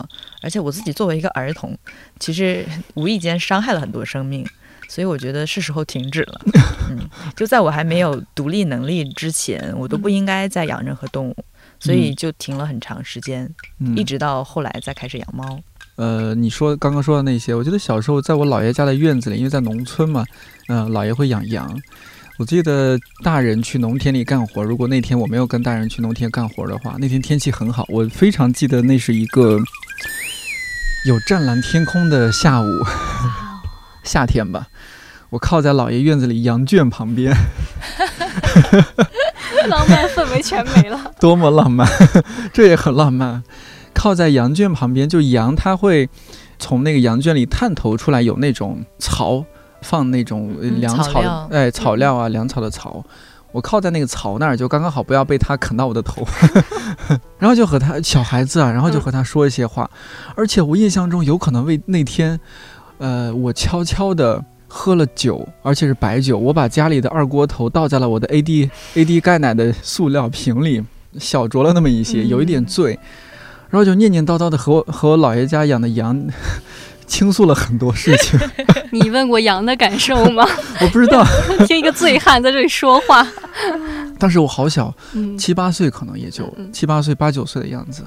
[0.42, 1.76] 而且我自己作为一个儿童，
[2.18, 4.46] 其实无意间伤害了很多生命。
[4.88, 6.40] 所以我觉得是时候停止了。
[6.90, 11.36] 嗯，就在我还没有独立能力之前，我都不应该再养任何动物，
[11.78, 15.60] 所以就停了很长时间，嗯一直到后来再开始养猫。
[16.00, 20.24] 呃，你说刚刚说的那些，我记得小时候在我姥爷家的院子里，因为在农村嘛，
[20.68, 21.78] 嗯、姥爷会养羊。
[22.38, 29.58] 我记得大人去农田里干活，如果那天我没有跟大人去农田干活的话，那天天气很好，我非常记得那是一个
[31.06, 32.66] 有湛蓝天空的下午，
[34.02, 34.68] 夏天吧。
[35.28, 37.36] 我靠在姥爷院子里羊圈旁边，
[39.68, 41.12] 浪漫氛围全没了。
[41.20, 41.86] 多么浪漫，
[42.54, 43.44] 这也很浪漫。
[43.94, 46.08] 靠在羊圈旁边，就羊它会
[46.58, 49.44] 从那个羊圈里探头出来，有那种槽，
[49.82, 53.04] 放那种粮草，草哎，草料啊，粮草的槽。
[53.52, 56.24] 我靠在那个槽那儿，就刚刚好不要被它啃到我的头，
[57.36, 59.90] 然后就和他小孩子啊，然后就和他说一些话，
[60.36, 62.38] 而且我印象中有可能为那天，
[62.98, 70.84] 呃，我悄悄的喝了酒，而且是白酒，我把家里的二锅头倒在了我的 AD AD 钙奶的塑料瓶里，
[71.18, 72.96] 小酌了那么一些，有一点醉，
[73.70, 76.26] 然后就念念叨叨的和我和我姥爷家养的羊
[77.06, 78.38] 倾诉了很多事情，
[78.92, 80.46] 你问过羊的感受吗？
[80.80, 81.24] 我不知道，
[81.66, 83.26] 听一个醉汉在这里说话，
[84.18, 88.04] 当时我好小，嗯，七八岁可能也就七八岁八九岁的样子。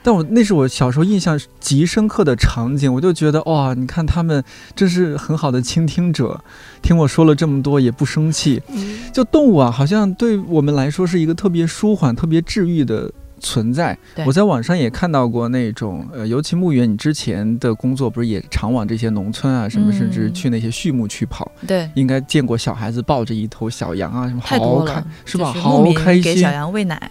[0.00, 4.42] 但我那是我小时候印象极深刻的场景，我就觉得哇，你看他们
[4.74, 6.40] 真是很好的倾听者，
[6.80, 8.62] 听我说了这么多也不生气。
[8.68, 13.96] 嗯就动物啊，好像对我们来说是一个特别舒缓、特别治愈的存在。
[14.26, 25.52] 我在网上也看到过那种，呃，尤其牧原，你之前的工作不是也常往这些农村啊，什么嗯甚至去那些畜牧区跑，对，应该见过小孩子抱着一头小羊啊，什么好多了，是吧？
[25.52, 27.10] 好开心给小羊喂奶，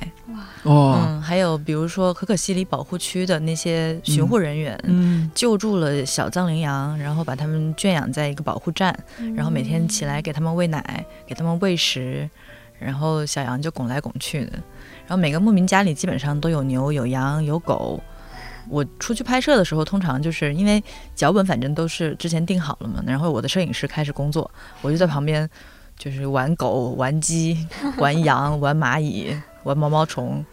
[0.63, 4.77] 哦，嗯，还有比如说可可西里保护区的那些巡护人员。
[4.83, 8.97] 嗯救助了小藏羚羊，然后把它们圈养在一个保护站，
[9.35, 12.27] 然后每天起来给它们喂奶，给它们喂食，
[12.79, 14.53] 然后小羊就拱来拱去的。
[15.07, 17.99] 然后每个牧民家里基本上都有牛、有羊、有狗。
[18.69, 20.83] 我出去拍摄的时候，通常就是因为
[21.15, 25.49] 脚本反正都是之前定好了嘛，然后我的摄影师开始工作，我就在旁边
[25.97, 27.65] 就是玩狗、玩鸡、
[27.97, 30.45] 玩羊、玩蚂蚁、玩毛毛虫，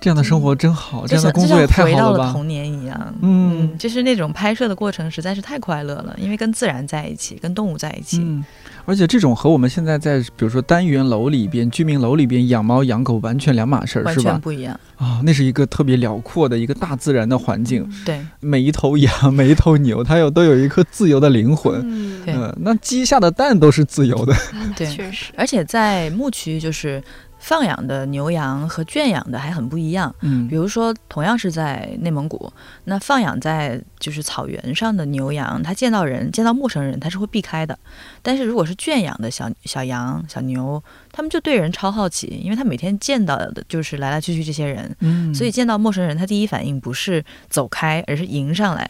[0.00, 2.26] 这样的生活真好，这样的工作也太回到好了吧？
[2.26, 3.14] 了童年一样。
[3.22, 8.18] 嗯就是那种拍摄的过程实在是太快乐了，因为跟自然在一起，跟动物在一起。
[8.18, 8.44] 嗯，
[8.84, 14.30] 而且这种和我们现在在比如说单元楼里边、居民楼里边养猫养狗完全两码事儿，完是吧？
[14.32, 21.80] 全不一样，啊，那是一个特别辽阔的一个大自然的环境，对 每一头羊、每一头牛，它有都有一颗自由的灵魂。
[21.84, 24.34] 嗯，对嗯，那鸡下的蛋都是自由的。
[24.76, 27.02] 对确实，而且在牧区，就是
[27.46, 30.12] 放养的牛羊和圈养的还很不一样。
[30.22, 37.78] 嗯比如说，同样是在内蒙古，那放养在就是草原上的牛羊，它见到人、见到陌生人，它是会避开的。
[38.22, 40.82] 但是如果是圈养的小小羊、小牛，
[41.12, 48.88] 它们就对人超好奇，因为它每天见到的就是来来去去这些人，嗯所以见到陌生人，它第一反应不是走开，而是迎上来。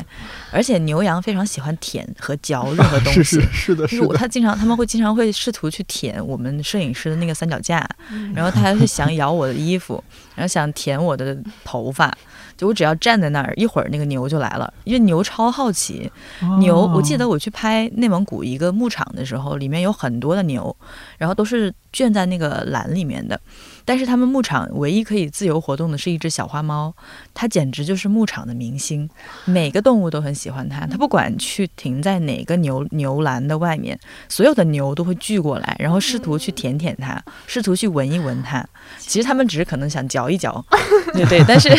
[0.51, 3.23] 而且牛羊非常喜欢舔和嚼任何东 西。
[3.23, 4.15] 是是是的，就是的。
[4.17, 10.03] 他经常他们会经常会试图去舔我们摄影师的那个三脚架，嗯然后他还会想咬我的衣服，
[10.35, 12.17] 然后想舔我的头发。
[12.57, 16.11] 就我只要站在那儿，一会儿那个牛就来了，因为牛超好奇。
[16.59, 20.75] 牛，我记得哦我去拍内蒙古一个牧场的时候，里面有很多的牛，
[21.19, 23.41] 然后都是圈在那个栏里面的。
[23.87, 26.93] 但是他们牧场唯一可以自由活动的是一只小花猫，
[27.33, 29.09] 它简直就是牧场的明星，
[29.47, 30.85] 每个动物都很喜欢它。
[30.87, 38.63] 它不管去停在哪个牛牛栏的外面，所有的牛都会聚过来，然后试图去舔舔它，试图去闻一闻它。
[38.99, 40.65] 其实他们只是可能想嚼一嚼，
[41.15, 41.71] 对对，但是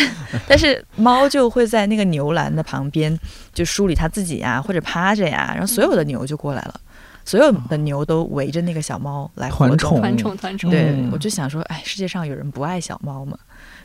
[0.48, 3.16] 但是猫就会在那个牛栏的旁边
[3.52, 6.80] 就梳理它自己呀、或者趴着呀，然后所有的牛就过来了，
[7.28, 9.76] 所有的牛都围着那个小猫来活动。
[9.76, 10.00] 团宠。
[10.00, 13.36] 团宠团宠，对嗯，我就想说，哎，世界上有人不爱小猫吗？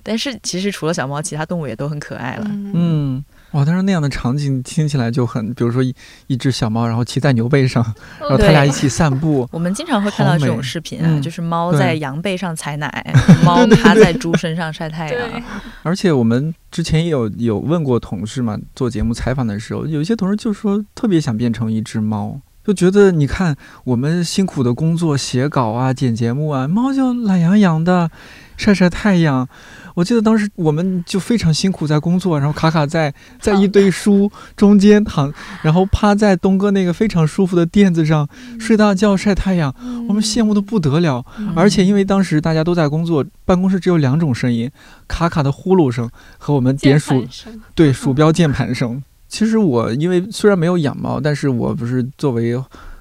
[0.02, 2.46] 但是其实除了小猫，其他动物也都很可爱了。
[2.48, 5.94] 嗯，嗯，哇，但是那样的场景听起来就很，比如说一
[6.28, 7.84] 一只小猫，然后骑在牛背上，
[8.20, 11.22] 然后哦它俩一起散步， 我们经常会看到这种视频啊，嗯。
[11.22, 15.44] 就是猫在羊背上采奶， 猫趴在猪身上晒太阳。
[15.82, 28.10] 而且我们之前也有有问过同事嘛，做节目采访的时候，有一些同事就说特别想变成一只猫，就觉得你看我们辛苦的工作、写稿啊、剪节目啊，猫就懒洋洋的
[28.56, 29.48] 晒晒太阳。
[29.96, 38.28] 我记得当时我们就非常辛苦在工作，然后卡卡在在一堆 书中间躺，然后趴在东哥那个非常舒服的垫子上
[38.60, 39.76] 睡大觉晒太阳，
[40.08, 41.24] 我们羡慕的不得了。
[41.38, 44.72] 嗯而且因为当时大家都在工作，办公室只有两种声音：
[45.08, 47.28] 卡卡的呼噜声和我们点鼠
[47.76, 49.04] 对鼠标键盘声。
[49.34, 52.56] 其实我因为虽然没有养猫，但是我不是作为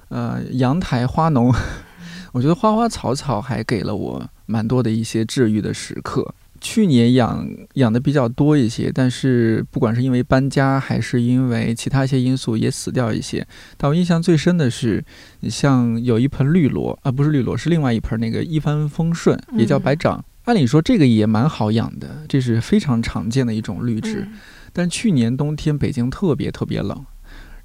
[0.08, 1.52] 呃阳台花农，
[2.32, 6.34] 我觉得花花草草还给了我蛮多的一些治愈的时刻。
[6.58, 13.46] 去年养养的比较多一些，但是不管是因为搬家还是因为其他一些因素，也死掉一些。
[13.76, 15.04] 但我印象最深的是，
[15.40, 20.24] 你像有一盆绿萝啊，不是绿萝，是另外一盆那个一帆风顺，也叫白掌。
[20.44, 24.20] 按理说这个也蛮好养的，这是非常常见的一种绿植。
[24.22, 24.32] 嗯
[24.72, 27.04] 但去年冬天北京特别特别冷，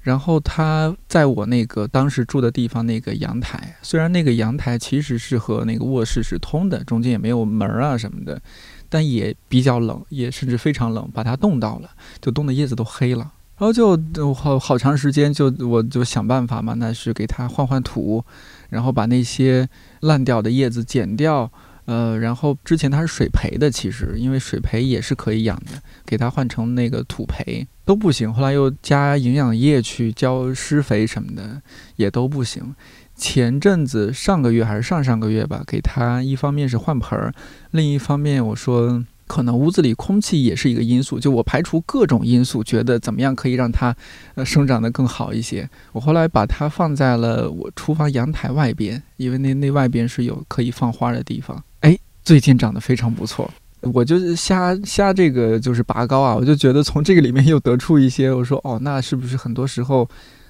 [0.00, 8.40] 然后它在我那个当时住的地方那个阳台，虽然那个阳台其实是和那个卧室是通的，中间也没有门儿啊什么的，
[8.88, 11.90] 但也比较冷，也甚至非常冷，把它冻到了，
[12.20, 13.32] 就冻的叶子都黑了。
[13.58, 18.24] 然后就好好长时间就我就想办法嘛，那是给它换换土，
[18.68, 19.68] 然后把那些
[20.02, 21.50] 烂掉的叶子剪掉，
[21.88, 31.62] 呃，然后之前它是水培的，其实因为水培也是可以养的，给它换成那个土培都不行，后来又加营养液去浇施肥什么的
[31.96, 32.74] 也都不行。
[33.16, 37.32] 前阵子上个月还是上上个月吧，给它一方面是换盆儿，
[37.70, 43.94] 另一方面我说可能屋子里空气也是一个因素，就我排除各种因素，觉得怎么样可以让它
[44.34, 45.68] 呃生长得更好一些。
[45.92, 51.62] 我后来把它放在了我厨房阳台外边，因为那那外边是有可以放花的地方。
[51.82, 53.48] 哎，最近长得非常不错。
[53.82, 60.08] 我就是瞎瞎这个就是拔高啊，我就觉得从这个里面又得出一些，我说哦，那是不是很多时候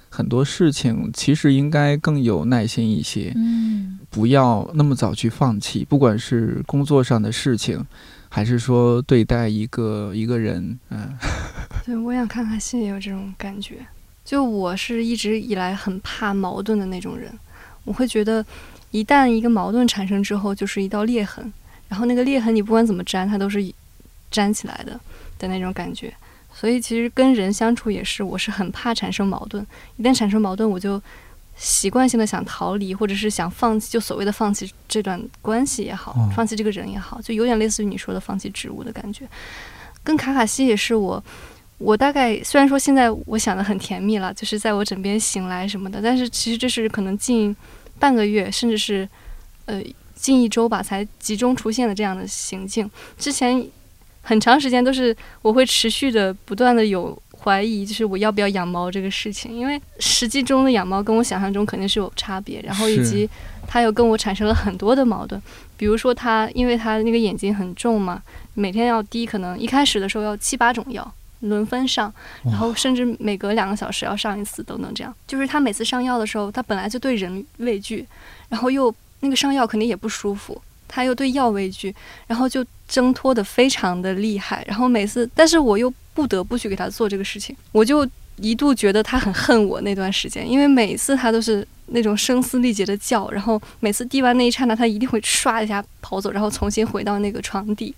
[0.09, 7.85] 很多事情其实应该更有耐心一些，嗯，不要那么早去放弃，不管是工作上的事情，
[8.29, 11.17] 还是说对待一个一个人，嗯，
[11.83, 13.77] 对，我想看看信也有这种感觉。
[14.23, 17.31] 就我是一直以来很怕矛盾的那种人，
[17.83, 18.45] 我会觉得，
[18.91, 21.51] 一旦一个矛盾产生之后，就是一道裂痕，
[21.87, 23.73] 然后那个裂痕你不管怎么粘，它都是
[24.29, 24.99] 粘起来的
[25.39, 26.13] 的那种感觉。
[26.53, 29.65] 所以其实跟人相处也是，我是很怕产生矛盾，
[29.97, 31.01] 一旦产生矛盾，我就
[31.61, 39.27] 习惯性的想逃离，或者是想放弃，就所谓的放弃这段关系也好，哦放弃这个人也好，就有点类似于你说的放弃植物的感觉。
[40.01, 41.21] 跟卡卡西也是我，
[41.77, 47.53] 我大概虽然说现在我想的很甜蜜了，就是在我枕边醒来什么的，但是其实这是可能近
[47.99, 49.07] 半个月，甚至是
[49.65, 49.83] 呃
[50.15, 52.89] 近一周吧，才集中出现的这样的行径。
[53.17, 53.67] 之前
[54.21, 63.29] 很长时间都是我会持续的不断的有怀疑，就是我要不要养猫这个事情，因为实际中的养猫跟我想象中肯定是有差别，然后以及
[63.67, 65.41] 它又跟我产生了很多的矛盾，
[65.77, 68.21] 比如说它因为它那个眼睛很重嘛，
[68.53, 71.09] 每天要滴，可能一开始的时候要七八种药
[71.41, 75.15] 轮番上，然后甚至每隔两个小时要上一次，等等这样。
[75.25, 78.05] 就是它每次上药的时候，它本来就对人畏惧，
[78.49, 81.95] 然后又那个上药肯定也不舒服，它又对药畏惧，
[82.27, 84.65] 然后就挣脱的非常的厉害。
[84.67, 88.05] 然后每次，但是我又不得不去给他做这个事情，我就
[88.35, 91.65] 一度觉得他很恨我那段时间，因为每次他都是。
[91.91, 97.95] 那种声嘶力竭的叫，然后每次滴完那一刹那，他一定会唰一下跑走，然后重新回到那个床底。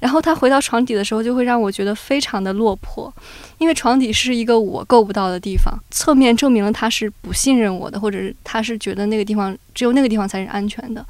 [0.00, 3.12] 然后他回到床底的时候，就会让我觉得非常的落魄，
[3.58, 11.04] 因为床底是一个我够不到的地方，侧面证明了他是不信任我的，或者是他是觉得那个地方只有那个地方才是安全的，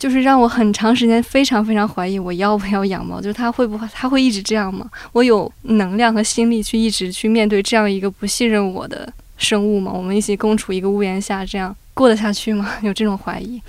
[0.00, 4.88] 就是让我很长时间非常非常怀疑我要不要养猫，就是它会不会它会一直这样吗？
[5.12, 9.92] 我有能量和心力去一直去面对这样一个不信任我的生物吗？
[9.94, 12.66] 我们一起共处一个屋檐下，这样过得下去吗？
[12.80, 13.60] 有这种怀疑，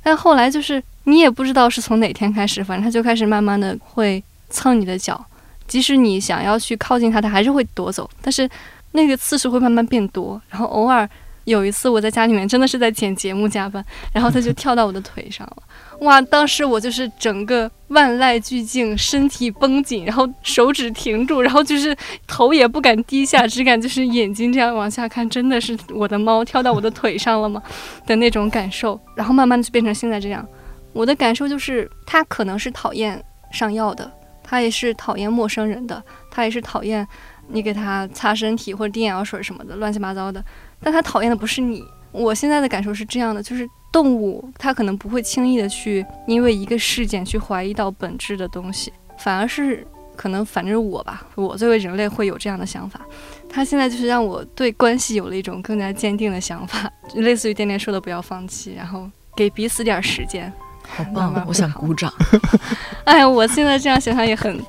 [0.00, 5.20] 但后来就是你也不知道是从哪天开始，反正它就开始慢慢的会蹭你的脚，
[5.66, 8.48] 即使你想要去靠近它，它还是会夺走，但是
[8.92, 11.08] 那个次数会慢慢变多，然后偶尔
[11.44, 15.62] 有一次我在家里面真的是在剪节目加班，然后它就跳到我的腿上了，
[16.00, 16.20] 哇！
[16.22, 27.62] 当时我就是整个万籁俱静，身体绷紧，然后手指停住，然后就是头也不敢低下，只敢就是眼睛这样往下看，真的是我的猫跳到我的腿上了吗
[28.06, 30.46] 的那种感受，然后慢慢的就变成现在这样。
[30.92, 34.10] 我的感受就是，它可能是讨厌上药的，
[34.42, 37.06] 它也是讨厌陌生人的，它也是讨厌
[37.48, 40.44] 你给它擦身体或者滴眼药水什么的，乱七八糟的。
[40.82, 41.84] 但他讨厌的不是你。
[42.12, 53.00] 我现在的感受是这样的，就是动物它可能不会轻易的去因为一个事件去怀疑到本质的东西，反而是可能反正我吧，我作为人类会有这样的想法。
[53.48, 60.52] 他现在就是让我对关系有了一种更加坚定的想法，类似于店店说的不要放弃，然后给彼此点时间。
[60.88, 62.12] 好棒，我想鼓掌。
[63.06, 64.60] 哎，我现在这样想想也很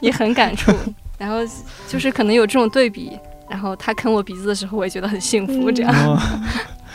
[0.00, 0.72] 也很感触。
[1.18, 1.38] 然后
[1.86, 5.70] 就是可能有这种对比，然后他啃我鼻子的时候，我也觉得很幸福。
[5.70, 5.94] 这样。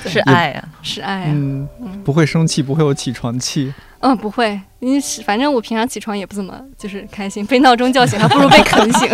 [0.04, 1.28] 是爱啊，是爱啊。
[1.28, 1.68] 嗯，
[2.04, 3.72] 不会生气，不会有起床气。
[4.00, 9.08] 嗯，不会，因为反正我平常起床也不怎么就是开心，被闹钟叫醒还不如被啃醒，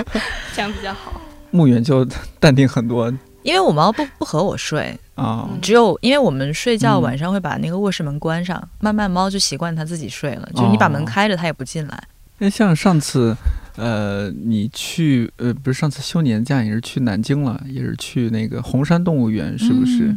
[0.56, 1.20] 这样比较好。
[1.50, 2.06] 墓园就
[2.38, 3.12] 淡定很多，
[3.42, 4.98] 因为我猫不不和我睡。
[5.14, 12.02] 啊，只有因为我们睡觉晚上会把那个卧室门关上，慢慢猫就习惯它自己睡了，就你把门开着它也不进来。
[12.38, 13.36] 那像上次，
[13.76, 20.14] 呃，你去呃不是上次休年假也是去南京了，也是去那个红山动物园，是不是？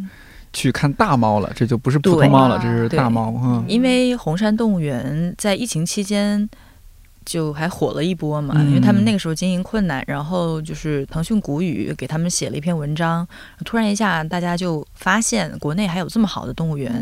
[0.52, 3.66] 去看大猫了，这就不是普通猫了，这是大猫嗯。
[3.68, 6.50] 因为红山动物园在疫情期间。
[7.26, 13.28] 就还火了一波嘛，因为他们那个时候经营困难，然后就是腾讯古语给他们写了一篇文章，
[13.66, 16.94] 突然一下大家就发现国内还有这么好的动物园。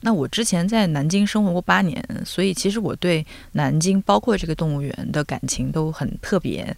[0.00, 6.76] 那我之前在南京生活过八年，所以其实我对南京包括这个动物园的感情都很特别。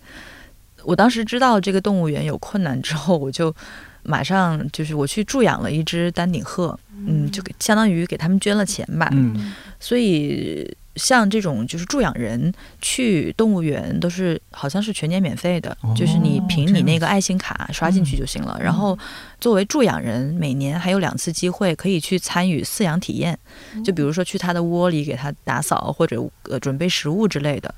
[0.84, 3.54] 我当时知道这个动物园有困难之后，我就
[4.02, 10.76] 马上就是我去助养了一只丹顶鹤，嗯，就给相当于给他们捐了钱吧，嗯，所以。
[10.96, 18.58] 像这种就是助养人去动物园都是好像是全年免费的，就是你凭你那个爱心卡刷进去就行了。
[18.60, 18.98] 然后
[19.40, 23.38] 作为助养人，每年还有两次机会可以去参与饲养体验，
[23.84, 27.74] 就比如说去他的窝里给他打扫或者呃准备食物之类的。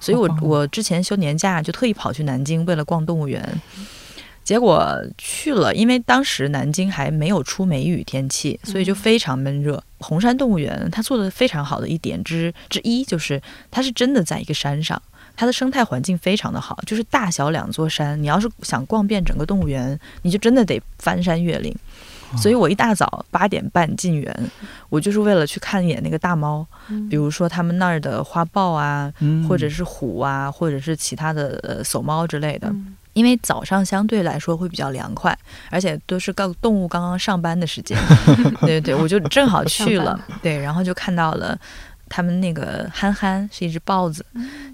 [0.00, 3.60] 所以我我之前休年假就特意跑去南京为了逛动物园。
[4.46, 9.82] 结果去了，因为当时南京还没有出梅雨天气，所以就非常闷热。
[9.98, 13.42] 红山动物园它做的非常好的一点之之一就是，
[13.72, 15.02] 它是真的在一个山上，
[15.34, 18.22] 它的生态环境非常的好，就是大小两座山。
[18.22, 21.74] 你要是想逛遍整个动物园，你就真的得翻山越岭。
[22.36, 24.50] 所以我一大早八点半进园，
[24.88, 26.64] 我就是为了去看一眼那个大猫，
[27.10, 29.12] 比如说他们那儿的花豹啊，
[29.48, 32.72] 或者是虎啊，或者是其他的呃守猫之类的。
[33.16, 35.36] 因为早上相对来说会比较凉快，
[35.70, 37.98] 而且都是刚动物刚刚上班的时间，
[38.60, 41.58] 对对，我就正好去了，对，然后就看到了
[42.10, 44.22] 他们那个憨憨是一只豹子，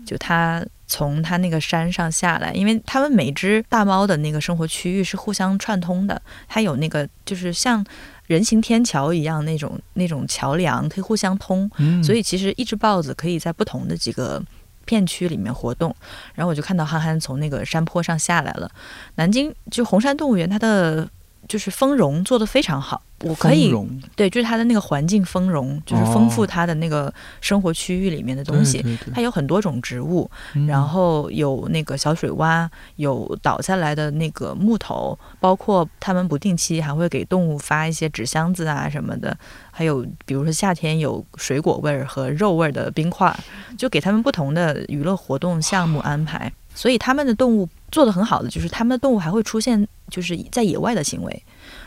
[0.04, 7.86] 就它从它那个山上下来，因为它们每只大猫的那个生活区域是互相串通的，它有那个就是像
[8.26, 11.70] 人行天桥一样那种那种桥梁可以互相通，
[12.02, 14.42] 所以其实一只豹子可以在不同的几个。
[14.84, 15.94] 片区里面活动，
[16.34, 18.70] 然后我就看到憨憨从那个山坡上下来了。
[19.16, 21.08] 南京就红山动物园，它的
[21.52, 23.02] 就是丰容做得非常好。
[23.24, 23.70] 我可以
[24.16, 28.82] 对，就是它的那个环境丰容，就是丰富它的那个生活区域里面的东西。
[29.14, 30.28] 它有很多种植物，
[30.66, 39.36] 然后有那个小水洼，有倒下来的那个木头，包括他们不定期还会给动物发一些纸箱子啊什么的。
[39.70, 43.32] 还有比如说夏天有水果味儿和肉味儿的冰块，
[43.76, 46.50] 就给他们不同的娱乐活动项目安排。
[46.74, 51.42] 所以他们的动物做的很好的，就是他们的动物还会出现就是在野外的行为。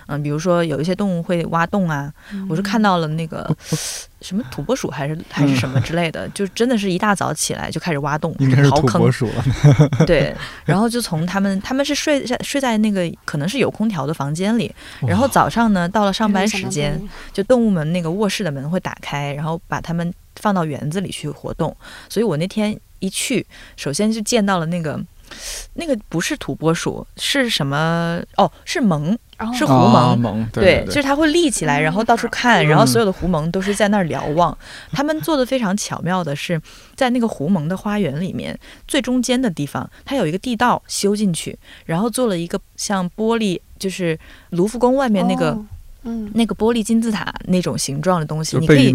[0.07, 2.13] 嗯，比如说有一些动物会挖洞啊，
[2.47, 3.49] 我是看到了那个
[4.21, 9.43] 什么土拨鼠还是还是什么之类的， 就真的是一大早起来就开始挖洞，应该是土拨鼠了。
[10.05, 14.73] 对，然后就从他们他们是睡在睡在那个可能是有空调的房间里，
[15.07, 17.01] 然后早上呢到了上班时间，
[17.33, 21.75] 就动物们那个卧室的门会打开，然后把他们放到园子里去活动。
[22.09, 24.99] 所以我那天一去，首先就见到了那个。
[25.73, 28.21] 那个不是土拨鼠，是什么？
[28.37, 29.17] 哦，是萌，
[29.57, 30.47] 是狐獴。
[30.51, 34.55] 对，就是它会立起来，然后到处看，然后所有的狐獴都是在那儿瞭望。
[34.93, 36.61] 他们做的非常巧妙的是，
[36.95, 38.57] 在那个狐獴的花园里面
[38.87, 44.17] 最中间的地方，它有一个地道修进去，然后做了一个像玻璃，就是
[44.51, 45.59] 卢浮宫外面那个。
[46.05, 48.93] 嗯，那个玻璃金字塔那种形状的东西，你可以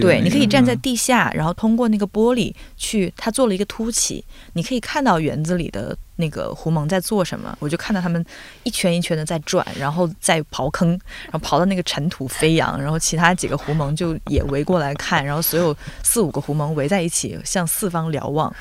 [0.00, 4.24] 对，你可以站在地下，然后通过那个玻璃去，它做了一个凸起，
[4.54, 5.96] 你可以看到园子里的。
[6.16, 7.58] 那个狐獴在做什么？
[7.58, 8.24] 我就看到他们
[8.62, 10.90] 一圈一圈的在转，然后在刨坑，
[11.28, 15.76] 然后刨到那个尘土飞扬，然后其他几个狐獴就也围过来看，然后所有
[16.14, 18.54] 四五个狐獴围在一起向四方瞭望，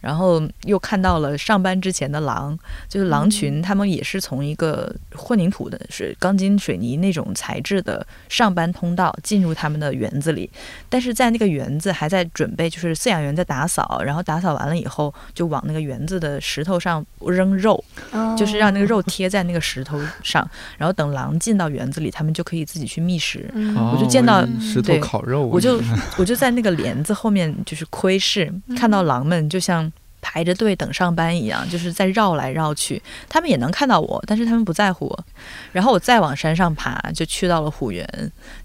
[0.00, 2.56] 然后又看到了上班之前的狼，
[2.88, 10.48] 就是狼群，他们也是从一个混凝土的、水钢筋水泥那种材质的上班通道进入他们的园子里，
[10.88, 17.04] 但是在那个园子还在准备，就是饲养员在打扫，然后打扫完了以后就往那个园子的石头上。
[17.26, 17.82] 扔肉，
[18.12, 18.36] 哦。
[18.38, 20.48] 就是让那个肉贴在那个石头上，
[20.78, 23.50] 然后等狼进到园子里，他们就可以自己去觅食。
[23.54, 25.80] 我就见到石头烤肉，我就
[26.18, 29.90] 我就在那个帘子后面就是窥视，看到狼们就像
[30.20, 33.02] 排着队等上班一样，就是在绕来绕去。
[33.28, 35.24] 他们也能看到我，但是他们不在乎我。
[35.72, 38.06] 然后我再往山上爬，就去到了虎园，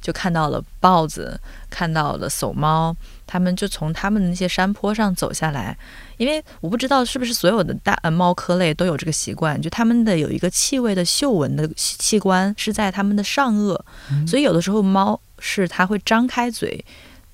[0.01, 5.77] 就看到了豹子，看到了叟猫，他们就从他们的那些山坡上走下来。
[6.17, 13.77] 因为我不知道是不是所有的大呃猫科类都有这个习惯，就它们的有一个气味的嗅闻的器器官是在它们的上颚，
[14.25, 16.83] 所以有的时候猫是它会张开嘴，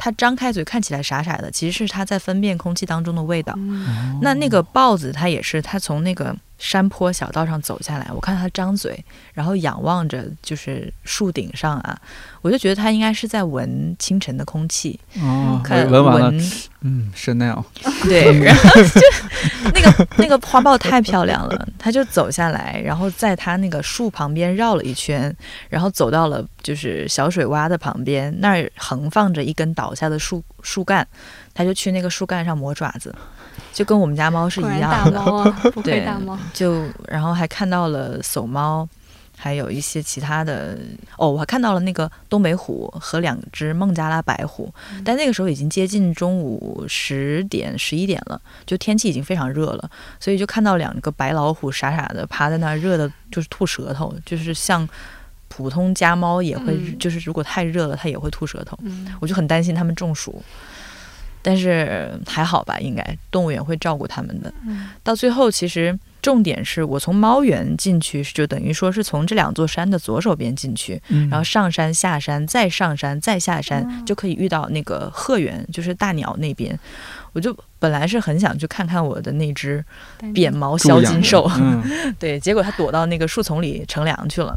[0.04, 3.54] 它张开嘴看起来傻傻的，其实是它在分辨空气当中的味道。
[3.58, 9.04] 嗯那那个豹子它也是，它从那个山坡小道上走下来，我看他张嘴，
[9.34, 12.00] 然后仰望着就是树顶上啊，
[12.44, 16.52] 我就觉得他应该是在闻清晨的空气，哦，看闻完了，闻。
[16.84, 17.64] 嗯，Chanel，
[18.04, 19.02] 对， 然后就
[19.74, 25.36] 那个那个花豹太漂亮了，他就走下来，然后在他那个树旁边绕了一圈，
[25.70, 31.08] 然后走到了就是小水洼的旁边，那儿横放着一根倒下的树树干，
[31.54, 33.14] 他就去那个树干上磨爪子，
[33.74, 35.12] 就跟我们家猫是一样的。
[35.12, 36.38] 大猫啊，不愧对大猫。
[36.54, 38.88] 就然后还看到了叟猫，
[39.38, 40.78] 还有一些其他的
[41.18, 44.72] 哦，我还看到了那个东北虎和两只孟加拉白虎，
[45.04, 54.88] 但那个时候已经接近中午十点十一点了，就天气已经非常热了，所以就看到两个白老虎傻傻的趴在那儿，热的就是吐舌头，就是像
[55.48, 60.44] 普通家猫也会，嗯就是如果太热了它也会吐舌头，嗯，我就很担心它们中暑。
[61.42, 64.54] 但是还好吧，应该动物园会照顾它们的。
[64.66, 64.90] 嗯。
[65.04, 71.30] 到最后，其实重点是我从猫园进去，就等于说是从这两座山的左手边进去，嗯。
[71.30, 74.04] 然后上山下山，再上山再下山，哦。
[74.06, 76.78] 就可以遇到那个鹤园，就是大鸟那边。
[77.34, 79.84] 我就本来是很想去看看我的那只
[80.34, 81.82] 扁毛小金兽，嗯，
[82.20, 84.54] 对，结果它躲到那个树丛里乘凉去了，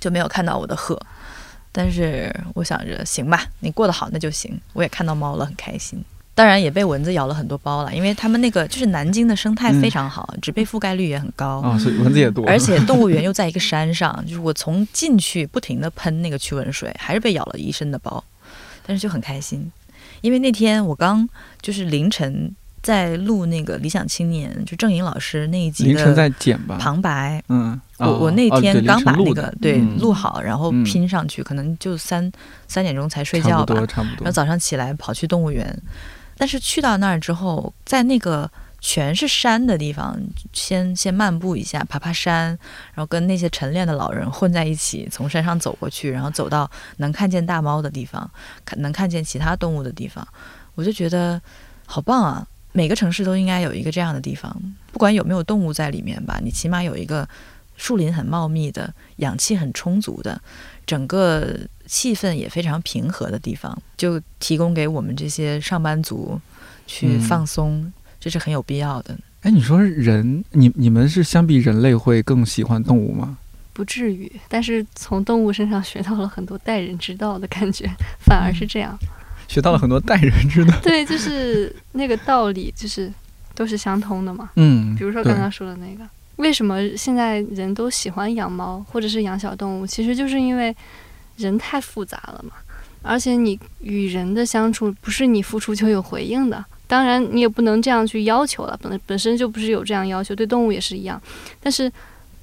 [0.00, 1.00] 就没有看到我的鹤。
[1.76, 4.56] 但是我想着，行吧，你过得好那就行。
[4.74, 6.00] 我也看到猫了，很开心。
[6.36, 11.60] 当然也被蚊子咬了很多包了，因为他们那个就是南京的生态非常好，植被覆盖率也很高。
[11.60, 18.22] 啊，所以蚊子也多， 而且动物园又在一个山上，就是我从进去不停的喷那个驱蚊水，还是被咬了一身的包，
[18.86, 19.70] 但是就很开心，
[20.20, 21.28] 因为那天我刚
[21.60, 22.54] 就是凌晨
[22.84, 29.98] 在录那个《理想青年》，就郑颖老师那一集凌晨的在剪吧，旁白，嗯，我哦我那天刚把那个对嗯。
[29.98, 32.30] 录好，然后嗯拼上去，可能就三
[32.68, 33.56] 三点钟才睡觉吧。
[33.56, 34.24] 差不多，差不多。
[34.24, 35.82] 然后，早上起来跑去动物园，
[36.36, 38.50] 但是去到那儿之后，在那个
[38.82, 40.20] 全是山的地方，
[40.52, 42.48] 先先漫步一下，爬爬山，
[42.92, 48.30] 然后跟那些晨练的老人混在一起，从山上走过去，然后走到能看见大猫的地方，
[48.66, 50.26] 看能看见其他动物的地方，
[50.74, 51.40] 我就觉得
[51.86, 52.46] 好棒啊！
[52.76, 54.54] 每个城市都应该有一个这样的地方，
[54.92, 57.26] 不管有没有动物在里面吧，你起码有一个
[57.76, 60.40] 树林很茂密的、氧气很充足的，
[60.84, 61.56] 整个
[61.86, 66.40] 气氛也非常平和的地方，就提供给我们这些上班族
[66.84, 69.16] 去嗯放松，这是很有必要的。
[69.42, 73.38] 哎，你说人，你你们是相比人类会更喜欢动物吗？
[73.72, 77.88] 不至于，但是从动物身上学到了很多待人之道的感觉，
[78.24, 78.98] 反而是这样。
[79.48, 80.74] 学到了很多待人之道。
[80.82, 83.12] 对，就是那个道理，就是
[83.54, 84.50] 都是相通的嘛。
[84.56, 86.04] 嗯，比如说刚刚说的那个，
[86.36, 89.86] 为什么现在人都喜欢养猫或者是养小动物？
[89.86, 90.74] 其实就是因为
[91.36, 92.54] 人太复杂了嘛，
[93.02, 96.64] 而且你与人的相处不是你付出就有回应的。
[96.86, 101.20] 当然，你也不能这样去要求了，本本身就不是有这样要求，对动物也是一样。
[101.58, 101.90] 但是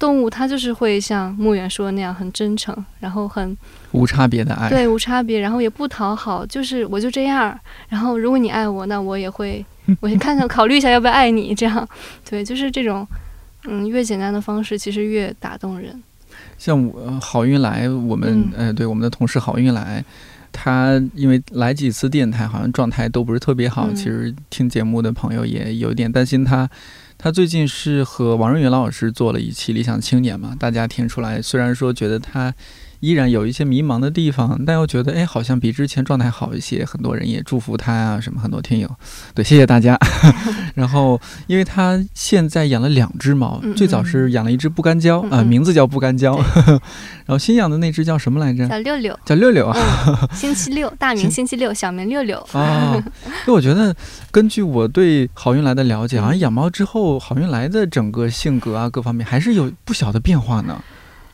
[0.01, 3.55] 动物它就是会像牧原说的那样很真诚，然后很
[3.91, 4.67] 无差别的爱。
[4.67, 7.55] 对无差别，然后也不讨好，就是我就这样。
[7.87, 9.63] 然后如果你爱我，那我也会，
[10.01, 11.87] 我先看看考虑一下要不要爱你，这样
[12.27, 13.07] 对，就是这种，
[13.65, 16.01] 嗯，越简单的方式其实越打动人。
[16.57, 20.03] 像我呃好运来，我们、嗯呃，对我们的同事好运来，
[20.51, 23.87] 他因为来几次电台，好像状态都不是特别好。
[23.87, 26.67] 嗯其实听节目的朋友也有点担心他。
[27.23, 32.51] 他最近是和王润云老师做了一期《理想青年》嘛，大家听出来，虽然说觉得他
[33.01, 36.85] 依然有一些迷茫的地方，但又觉得哎，好像比之前状态好一些。
[36.85, 38.89] 很多人也祝福他啊，什么很多听友，
[39.35, 39.97] 对，谢谢大家。
[40.75, 46.37] 然后，因为他现在养了两只猫，嗯最早是养了一只不干胶啊、嗯嗯名字叫不干胶，
[47.25, 48.67] 然后新养的那只叫什么来着？
[48.67, 49.77] 小六六，叫六六啊。
[50.07, 52.37] 嗯，星期六， 大名星期六，小名六六。
[52.53, 52.93] 啊，
[53.25, 53.95] 因为我觉得
[54.31, 60.81] 根据我对好运来的了解，好像养猫之后，好运来的整个性格啊各方面还是有不小的变化呢，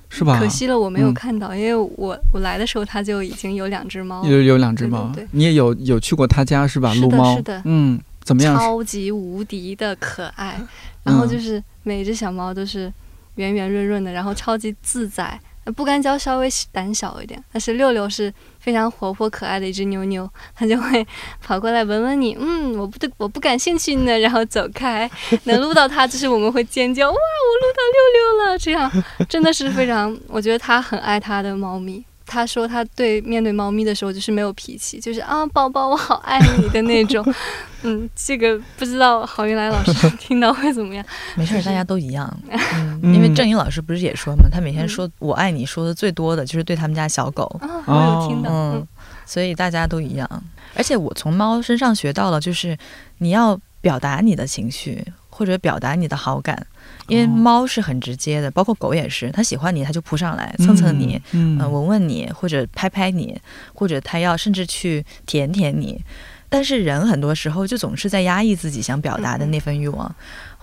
[0.09, 0.39] 是吧？
[0.39, 4.29] 可惜了，我没有嗯看到，因为我我来的时候它就已经有两只猫了。
[4.29, 6.93] 有有两只猫对对对，你也有有去过他家是吧？
[6.95, 8.55] 撸猫，是的嗯，怎么样？
[8.55, 10.59] 超级无敌的可爱，
[11.03, 12.91] 然后嗯就是每只小猫都是
[13.35, 15.39] 圆圆润润的，然后超级自在。
[15.71, 21.05] 不干胶稍微胆小一点，但是六六是非常活泼可爱的一只妞妞，它就会
[21.43, 25.09] 跑过来闻闻你，嗯，我不对，我不感兴趣呢，然后走开。
[25.43, 32.03] 能撸到它，就是我们会尖叫，哇，我撸到六六了，这样真的是非常，我觉得它很爱它的猫咪。
[32.27, 37.25] 他说他对面对猫咪的时候就是没有脾气，就是啊宝宝我好爱你的那种。
[37.83, 41.05] 嗯，这个不知道郝云来老师听到会怎么样？
[41.35, 42.31] 没事儿，大家都一样。
[43.01, 47.43] 因为郑颖老师不是也说嘛，他每天说“我爱你”说的最多的就是对他们家小狗。
[47.61, 48.49] 啊，我有听到。
[48.51, 48.87] 嗯嗯，
[49.25, 50.29] 所以大家都一样。
[50.75, 52.77] 而且我从猫身上学到了，就是
[53.19, 55.05] 你要表达你的情绪，
[55.37, 56.65] 或者表达你的好感，
[57.07, 63.39] 因为哦猫是很直接的，包括狗也是，它喜欢你，它就扑上来蹭蹭你，嗯，呃，嗯，闻闻你，或者拍拍你，
[63.75, 66.03] 或者它要甚至去舔舔你。
[66.49, 70.13] 但是人很多时候就总是在压抑自己想表达的那份欲望，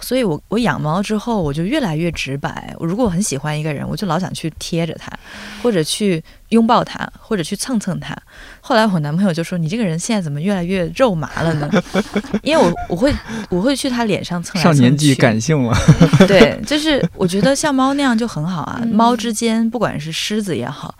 [0.00, 2.74] 所以我我养猫之后，我就越来越直白。
[2.78, 5.10] 我如果我很喜欢一个人，我就老想去贴着他，
[5.62, 8.16] 或者去拥抱他，或者去蹭蹭他。
[8.60, 11.70] 后来我男朋友就说：“你这个人现在怎么越来越肉麻了呢？”
[12.42, 13.14] 因为我我会
[13.50, 14.78] 我会去他脸上蹭来蹭去。
[14.78, 15.76] 上年纪感性了。
[16.26, 18.80] 对，就是我觉得像猫那样就很好啊。
[18.84, 20.94] 嗯猫之间，不管是狮子也好，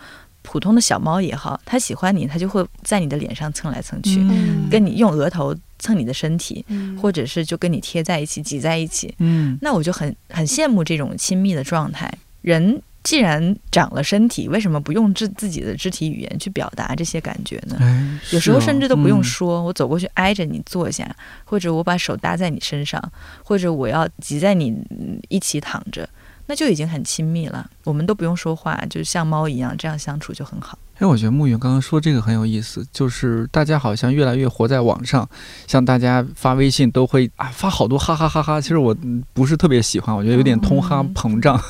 [0.55, 9.13] 普通的小猫也好，它喜欢你，它就会在你的脸上蹭来蹭去，嗯跟你用额头蹭你的身体，嗯或者是就跟你贴在一起、挤在一起。
[9.19, 12.09] 嗯那我就很很羡慕这种亲密的状态。
[12.43, 17.77] 人既然长了身体，为什么不用自自己的肢体语言去表达这些感觉呢？
[17.81, 21.05] 哎，有时候甚至都不用嗯说，我走过去挨着你坐下，
[21.45, 23.03] 或者我把手搭在你身上，
[23.43, 26.09] 或者我要挤在你嗯一起躺着，
[26.47, 27.69] 那就已经很亲密了。
[27.85, 30.79] 我们都不用说话，就像猫一样，这样相处就很好。
[30.99, 35.29] 哎，我觉得暮云刚刚说这个很有意思，就是大家好像越来越活在网上，
[35.67, 41.61] 像大家发微信都会啊发好多哈哈哈哈，其实我嗯不是特别喜欢，我觉得有点通哈嗯膨胀。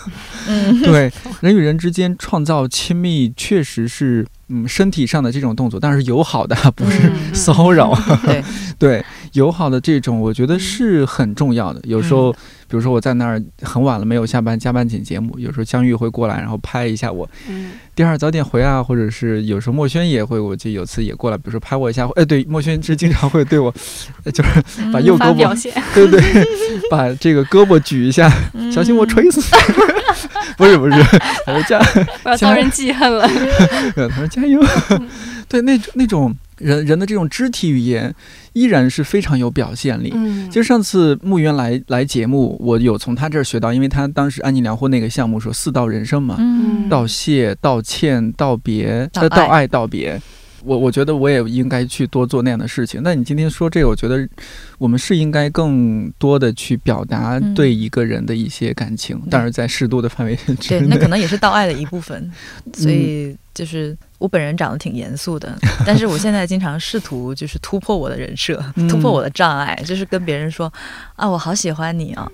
[0.47, 1.11] 嗯， 对，
[1.41, 7.95] 人与人之间创造亲密，确实是嗯身体上的这种动作，但是友好的，不是嗯骚扰。
[8.27, 8.45] 对，
[8.79, 9.05] 对，
[9.35, 11.81] 友好的这种，我觉得是很重要的。
[11.85, 17.73] 有时候，比如说我在那儿很晚了没有下班，加班剪节目，有时候江玉会过来，然后拍一下我，嗯。
[17.97, 23.73] 第二早点回啊，或者是有时候墨轩也会，我记得有次也过来，比如说拍我一下，哎，对，墨轩是经常会对我，
[24.25, 24.51] 呃 就是
[24.93, 26.45] 把右胳膊，对对对，
[26.91, 28.73] 把这个胳膊举一下，嗯。
[28.73, 29.41] 小心我锤死，
[30.57, 31.03] 不是不是，
[31.47, 31.79] 他说加，
[32.25, 33.29] 我要遭人记恨了。
[33.95, 34.61] 他说加油，
[35.49, 38.15] 对，那那种人人的这种肢体语言
[38.53, 40.11] 依然是非常有表现力。
[40.15, 50.21] 嗯，其实上次穆渊来来节目，我有从他这儿学到，因为他当时安妮疗护那个项目说四道人生嘛，嗯，道谢、道歉、道别、道呃、道爱爱、道别。
[50.67, 53.03] 我我觉得我也应该去多做那样的事情。
[53.05, 54.27] 那你今天说这个，我觉得
[54.79, 60.87] 我们是应该更多的去表达嗯对一个人的一些感情，当然在适度的范围之对，内。
[60.89, 62.33] 那可能也是道爱的一部分。
[62.73, 63.95] 所嗯以就是
[64.25, 65.55] 我本人长得挺严肃的，
[65.85, 70.73] 但是我现在经常试图就是突破我的人设，嗯突破我的障碍，就是跟别人说
[71.15, 72.27] 啊，我好喜欢你啊，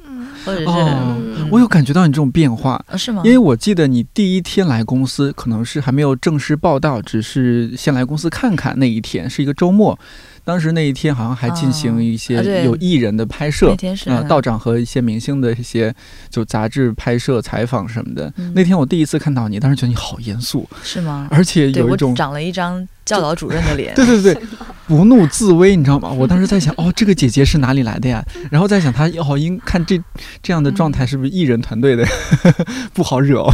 [0.45, 3.23] 或者是、哦嗯我有感觉到你这种变化，啊是吗？
[3.25, 9.99] 因为我记得你第一天来公司，可能是还没有正式报道，只是先来公司看看那一天，是一个周末。
[10.45, 13.77] 当时那一天好像还进行一些有艺人的拍摄啊，
[14.07, 15.95] 呃，道长和一些明星的一些
[16.29, 18.33] 就杂志拍摄、采访什么的。
[18.37, 21.29] 嗯那天我第一次看到你，当时觉得你好严肃，是吗？
[21.31, 24.43] 而且有一种长了一张教导主任的脸，对对对，
[24.87, 26.09] 不怒自威，你知道吗？
[26.09, 28.25] 我当时在想，哦，这个姐姐是哪里来的呀？
[28.53, 30.01] 然后在想，她哦，应看这
[30.41, 32.07] 这样的状态是不是艺人团队的，
[32.95, 33.53] 不好惹哦。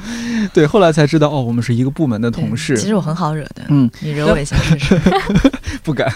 [0.54, 2.74] 对，后来才知道，哦，我们是一个部门的同事。
[2.78, 4.98] 其实我很好惹的，嗯，你惹我一下试试。
[5.82, 6.10] 不敢。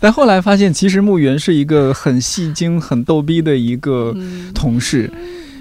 [0.00, 5.12] 但后来发现，其实墓园是一个很戏精、很逗逼的一个嗯同事。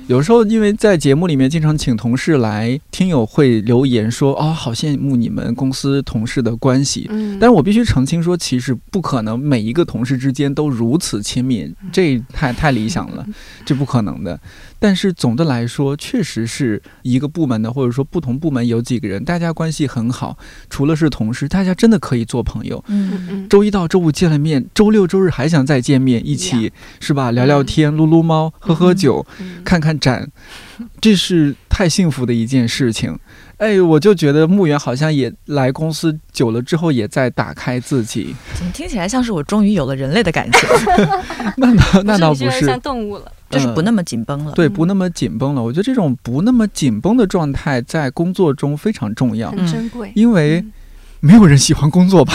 [0.09, 13.23] 有时候因为在节目里面经常请同事来，听友会留言说：“哦，好羡慕你们公司同事的关系。”嗯，但是我必须澄清说，其实不可能每一个同事之间都如此亲密，这太太理想了，
[13.63, 14.39] 这不可能的。
[14.79, 20.37] 但是总的来说，确实是一个部门的，或者说不同部门有几个人，大家关系很好，
[20.69, 22.83] 除了是同事，大家真的可以做朋友。
[22.87, 23.49] 嗯，嗯。
[23.49, 27.31] 周一到周五见了面，周六周日还想再见面，一起是吧？
[27.31, 29.61] 聊聊天，撸撸猫，喝喝酒，嗯。
[29.63, 30.31] 看看展，
[31.01, 33.19] 这是太幸福的一件事情。
[33.57, 38.33] 哎，我就觉得牧原好像也来公司久了之后，也在打开自己。
[38.55, 40.61] 怎么听起来像是我终于有了人类的感情，
[41.57, 42.65] 那倒那倒不是。
[42.65, 44.51] 像，动物了，就是不那么紧绷了。
[44.53, 45.63] 对，嗯不那么紧绷了。
[45.63, 50.11] 我觉得这种不那么紧绷的状态在工作中非常重要，很珍贵。
[50.15, 50.71] 因为嗯
[51.21, 52.33] 没有人喜欢工作吧？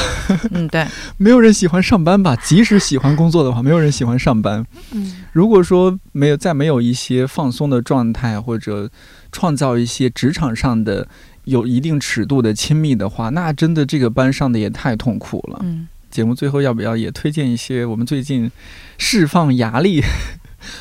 [0.51, 0.87] 嗯，对，
[1.17, 2.37] 没有人喜欢上班吧？
[2.37, 4.63] 即使喜欢工作的话，没有人喜欢上班。
[4.93, 8.91] 嗯如果说没有再没有一些放松的状态，或者
[9.33, 11.09] 创造一些职场上的
[11.45, 15.61] 有一定尺度的亲密的话，那真的这个班上的也太痛苦了。
[15.63, 18.53] 嗯，节目最后要不要也推荐一些我们最近
[18.99, 20.03] 释放压力、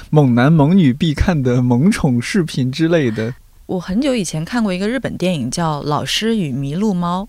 [0.10, 3.34] 猛男猛女必看的萌宠视频之类的？
[3.66, 7.24] 我很久以前看过一个日本电影叫《老师与麋鹿猫》，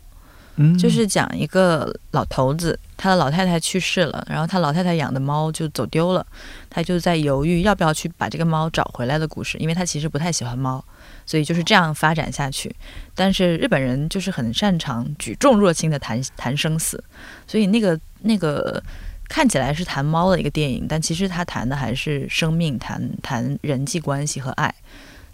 [0.56, 6.26] 嗯，就是讲一个老头子，他的老太太去世了，然后他老太太养的猫就走丢了，
[6.68, 10.84] 他就在犹豫要不要去把这个猫找回来的故事，因为他其实不太喜欢猫，
[11.24, 12.74] 所以就是这样发展下去。
[13.14, 17.02] 但是日本人就是很擅长举重若轻的谈谈生死，
[17.46, 18.82] 所以那个那个
[19.28, 24.72] 看起来是谈猫的一个电影，但其实它谈的还是生命，谈谈人际关系和爱。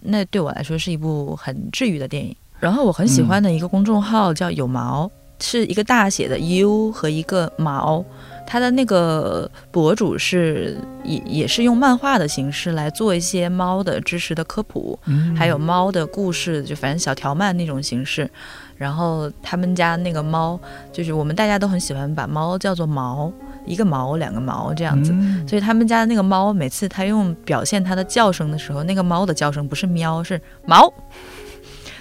[0.02, 2.34] 那对我来说是一部很治愈的电影。
[2.58, 5.10] 然后我很喜欢的一个公众号叫有毛，
[5.40, 8.04] 是一个大写的 U 和一个毛，
[8.46, 18.30] 他的那个博主是也也是用漫画的形式来做一些猫的知识的科普，嗯还有猫的故事，就反正小条漫那种形式。
[18.76, 20.58] 然后他们家那个猫，
[20.92, 23.30] 就是我们大家都很喜欢把猫叫做毛，
[23.64, 25.12] 一个毛两个毛这样子。
[25.12, 30.92] 嗯所以他们家的那个猫，每次它用表现它的叫声的时候，那个猫的叫声不是喵，是毛。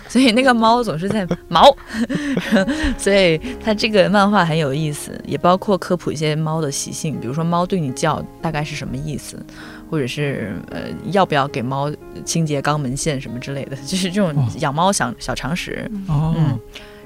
[0.10, 1.64] 所以那个猫总是在毛，
[2.98, 9.40] 所以它这个漫画很有意思，也包括科普一些猫的习性，比如说猫对你叫大概是什么意思，
[9.88, 10.80] 或者是呃
[11.12, 11.92] 要不要给猫
[12.26, 15.88] 清洁肛门腺什么之类的，就是这种哦养猫小小常识。
[16.08, 16.60] 哦，嗯，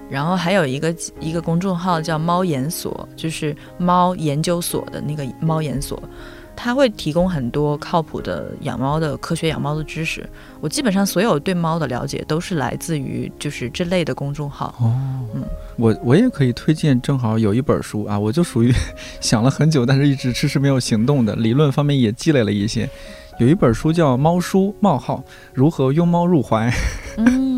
[0.09, 6.01] 然后还有一个一个公众号叫猫研所，就是猫研究所的那个猫研所，
[6.55, 10.27] 它会提供很多靠谱的养猫的科学养猫的知识。
[10.61, 14.75] 我基本上所有对猫的了解都是来自于就是这类的公众号。
[14.79, 14.93] 哦，
[15.33, 15.43] 嗯
[15.77, 18.71] 我我也可以推荐，正好有一本书啊，我就属于
[19.19, 22.87] 想了很久，但是一直迟迟没有行动的，理论方面也积累了一些。
[23.39, 26.71] 有一本书叫《猫书》冒号如何拥猫入怀，
[27.17, 27.52] 嗯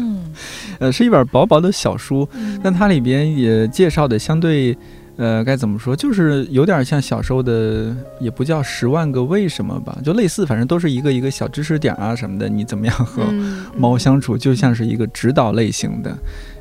[0.79, 4.75] 呃，是一本薄薄的小书，嗯但它里边也介绍的相对，
[5.17, 16.17] 呃，该怎么说，就是有点像小时候的，也不叫《十万个为什么》吧，就类似，反正都是一个一个小知识点啊什么的，你怎么样和嗯猫相处，就像是一个指导类型的，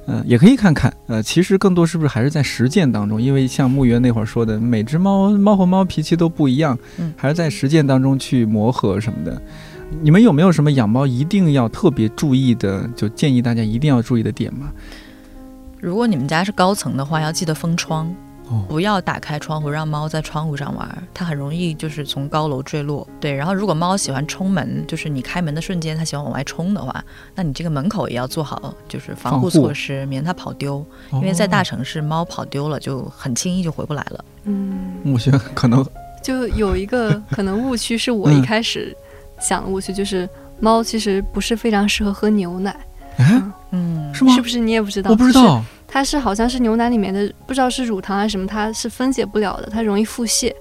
[0.06, 0.92] 呃，也可以看看。
[1.06, 3.20] 呃，其实更多是不是还是在实践当中？
[3.20, 9.42] 因为像木原那会儿说的，每只猫猫和猫脾气都不一样，嗯还是在实践当中去磨合什么的。
[10.02, 12.88] 你们有没有什么养猫一定要特别注意的？
[12.96, 14.72] 就建议大家一定要注意的点吗？
[15.80, 18.06] 如果你们家是高层的话，要记得封窗。
[18.46, 23.08] 哦不要打开窗户让猫在窗户上玩，它很容易就是从高楼坠落。
[23.18, 27.02] 对，然后如果猫喜欢冲门，就是你开门的瞬间它喜欢往外冲的话，
[27.34, 30.84] 那你这个门口也要做好就是防护措施，免它跑丢。
[31.12, 34.24] 因为在大哦，城市，猫跑丢了就很轻易就回不来了。
[34.44, 35.82] 嗯，我觉得可能
[36.22, 38.94] 就有一个可能误区是我嗯一开始
[39.44, 40.28] 想的误区，就是
[40.58, 42.74] 猫其实不是非常适合喝牛奶，
[43.18, 44.40] 哎，嗯，是吗是？
[44.42, 44.58] 不是？
[44.58, 45.10] 你也不知道？
[45.10, 45.62] 我不知就是道。
[45.86, 50.52] 它是好像是牛奶里面的，不知道是乳糖还是什么，它是分解不了的，它容易腹泻。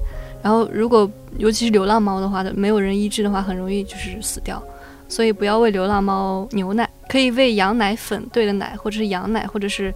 [0.43, 4.61] 然后如果尤其是流浪猫的话，没有人医治的话，很容易就是死掉。
[5.07, 9.93] 所以不要喂流浪猫牛奶，可以喂羊奶粉兑的奶，或者是羊奶，或者是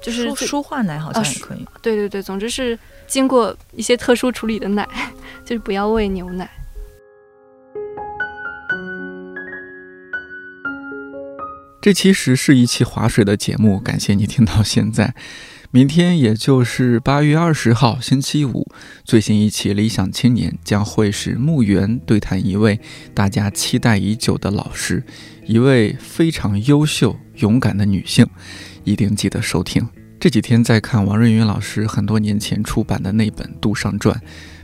[0.00, 1.66] 就是舒舒化奶好像可以。
[1.82, 4.88] 对对对，总之是经过一些特殊处理的奶，
[5.44, 6.48] 就是不要喂牛奶。
[11.82, 15.14] 这其实是一期划水的节目，感谢你听到现在。
[15.70, 18.68] 明天也就是八月二十号星期五，
[19.02, 22.78] 最新一期《理想青年》将会是木源对谈一位
[23.14, 25.02] 大家期待已久的老师，
[25.46, 28.26] 一位非常优秀、勇敢的女性，
[28.84, 29.88] 一定记得收听。
[30.18, 34.14] 这几天在看王瑞云老师很多年前出版的那本《杜尚传》，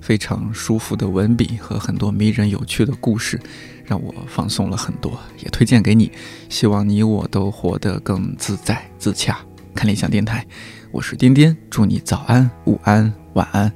[0.03, 3.41] 非常舒服的文笔和很多迷人有趣的故事，
[3.86, 6.12] 让我放松了很多，也推荐给你。
[6.50, 9.40] 希望你我都活得更自在自洽。
[9.74, 10.46] 看理想电台，
[10.92, 13.72] 我是颠颠，祝你早安、午安、晚安。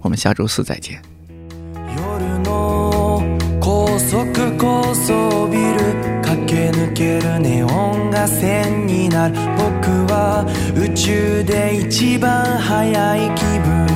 [0.00, 1.00] 我们下周四再见。
[1.74, 3.22] 夜の
[3.60, 4.24] 高速
[4.58, 10.44] 高層ビル駆け抜けるネオンが線になる僕は
[10.76, 13.86] 宇宙で一番速い気分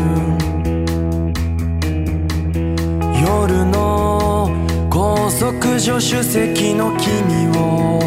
[3.21, 4.51] 夜の
[4.94, 8.00] 高速助手席の君を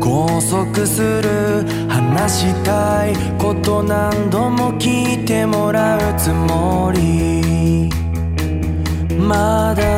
[0.00, 1.66] 拘束する。
[1.86, 7.90] 話したいこと何度も聞いてもらうつもり。
[9.18, 9.93] まだ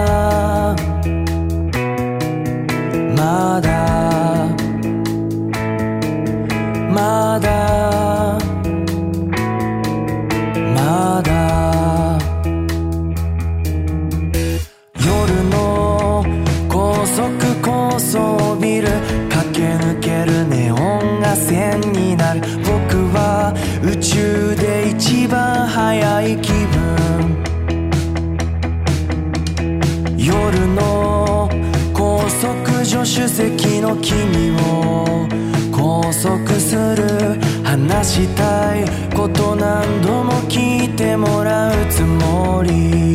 [37.96, 38.84] 話したい
[39.14, 43.05] こと何度も聞いてもらうつもり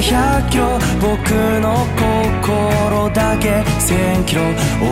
[0.00, 0.78] 100キロ。
[1.00, 1.30] 僕
[1.60, 4.42] の心だけ1000キロ。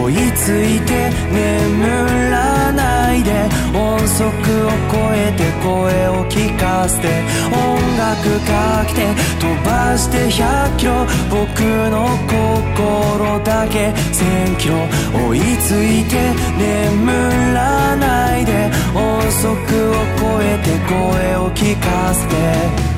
[0.05, 3.31] 追いついて眠らないで。
[3.75, 7.09] 音速を超えて声を聞かせて。
[7.53, 11.07] 音楽かけて飛ばして100キロ。
[11.31, 14.75] 僕の心だけ1000キロ。
[15.29, 18.71] 追いついて眠らないで。
[18.95, 22.94] 音速を超えて声を聞かせて。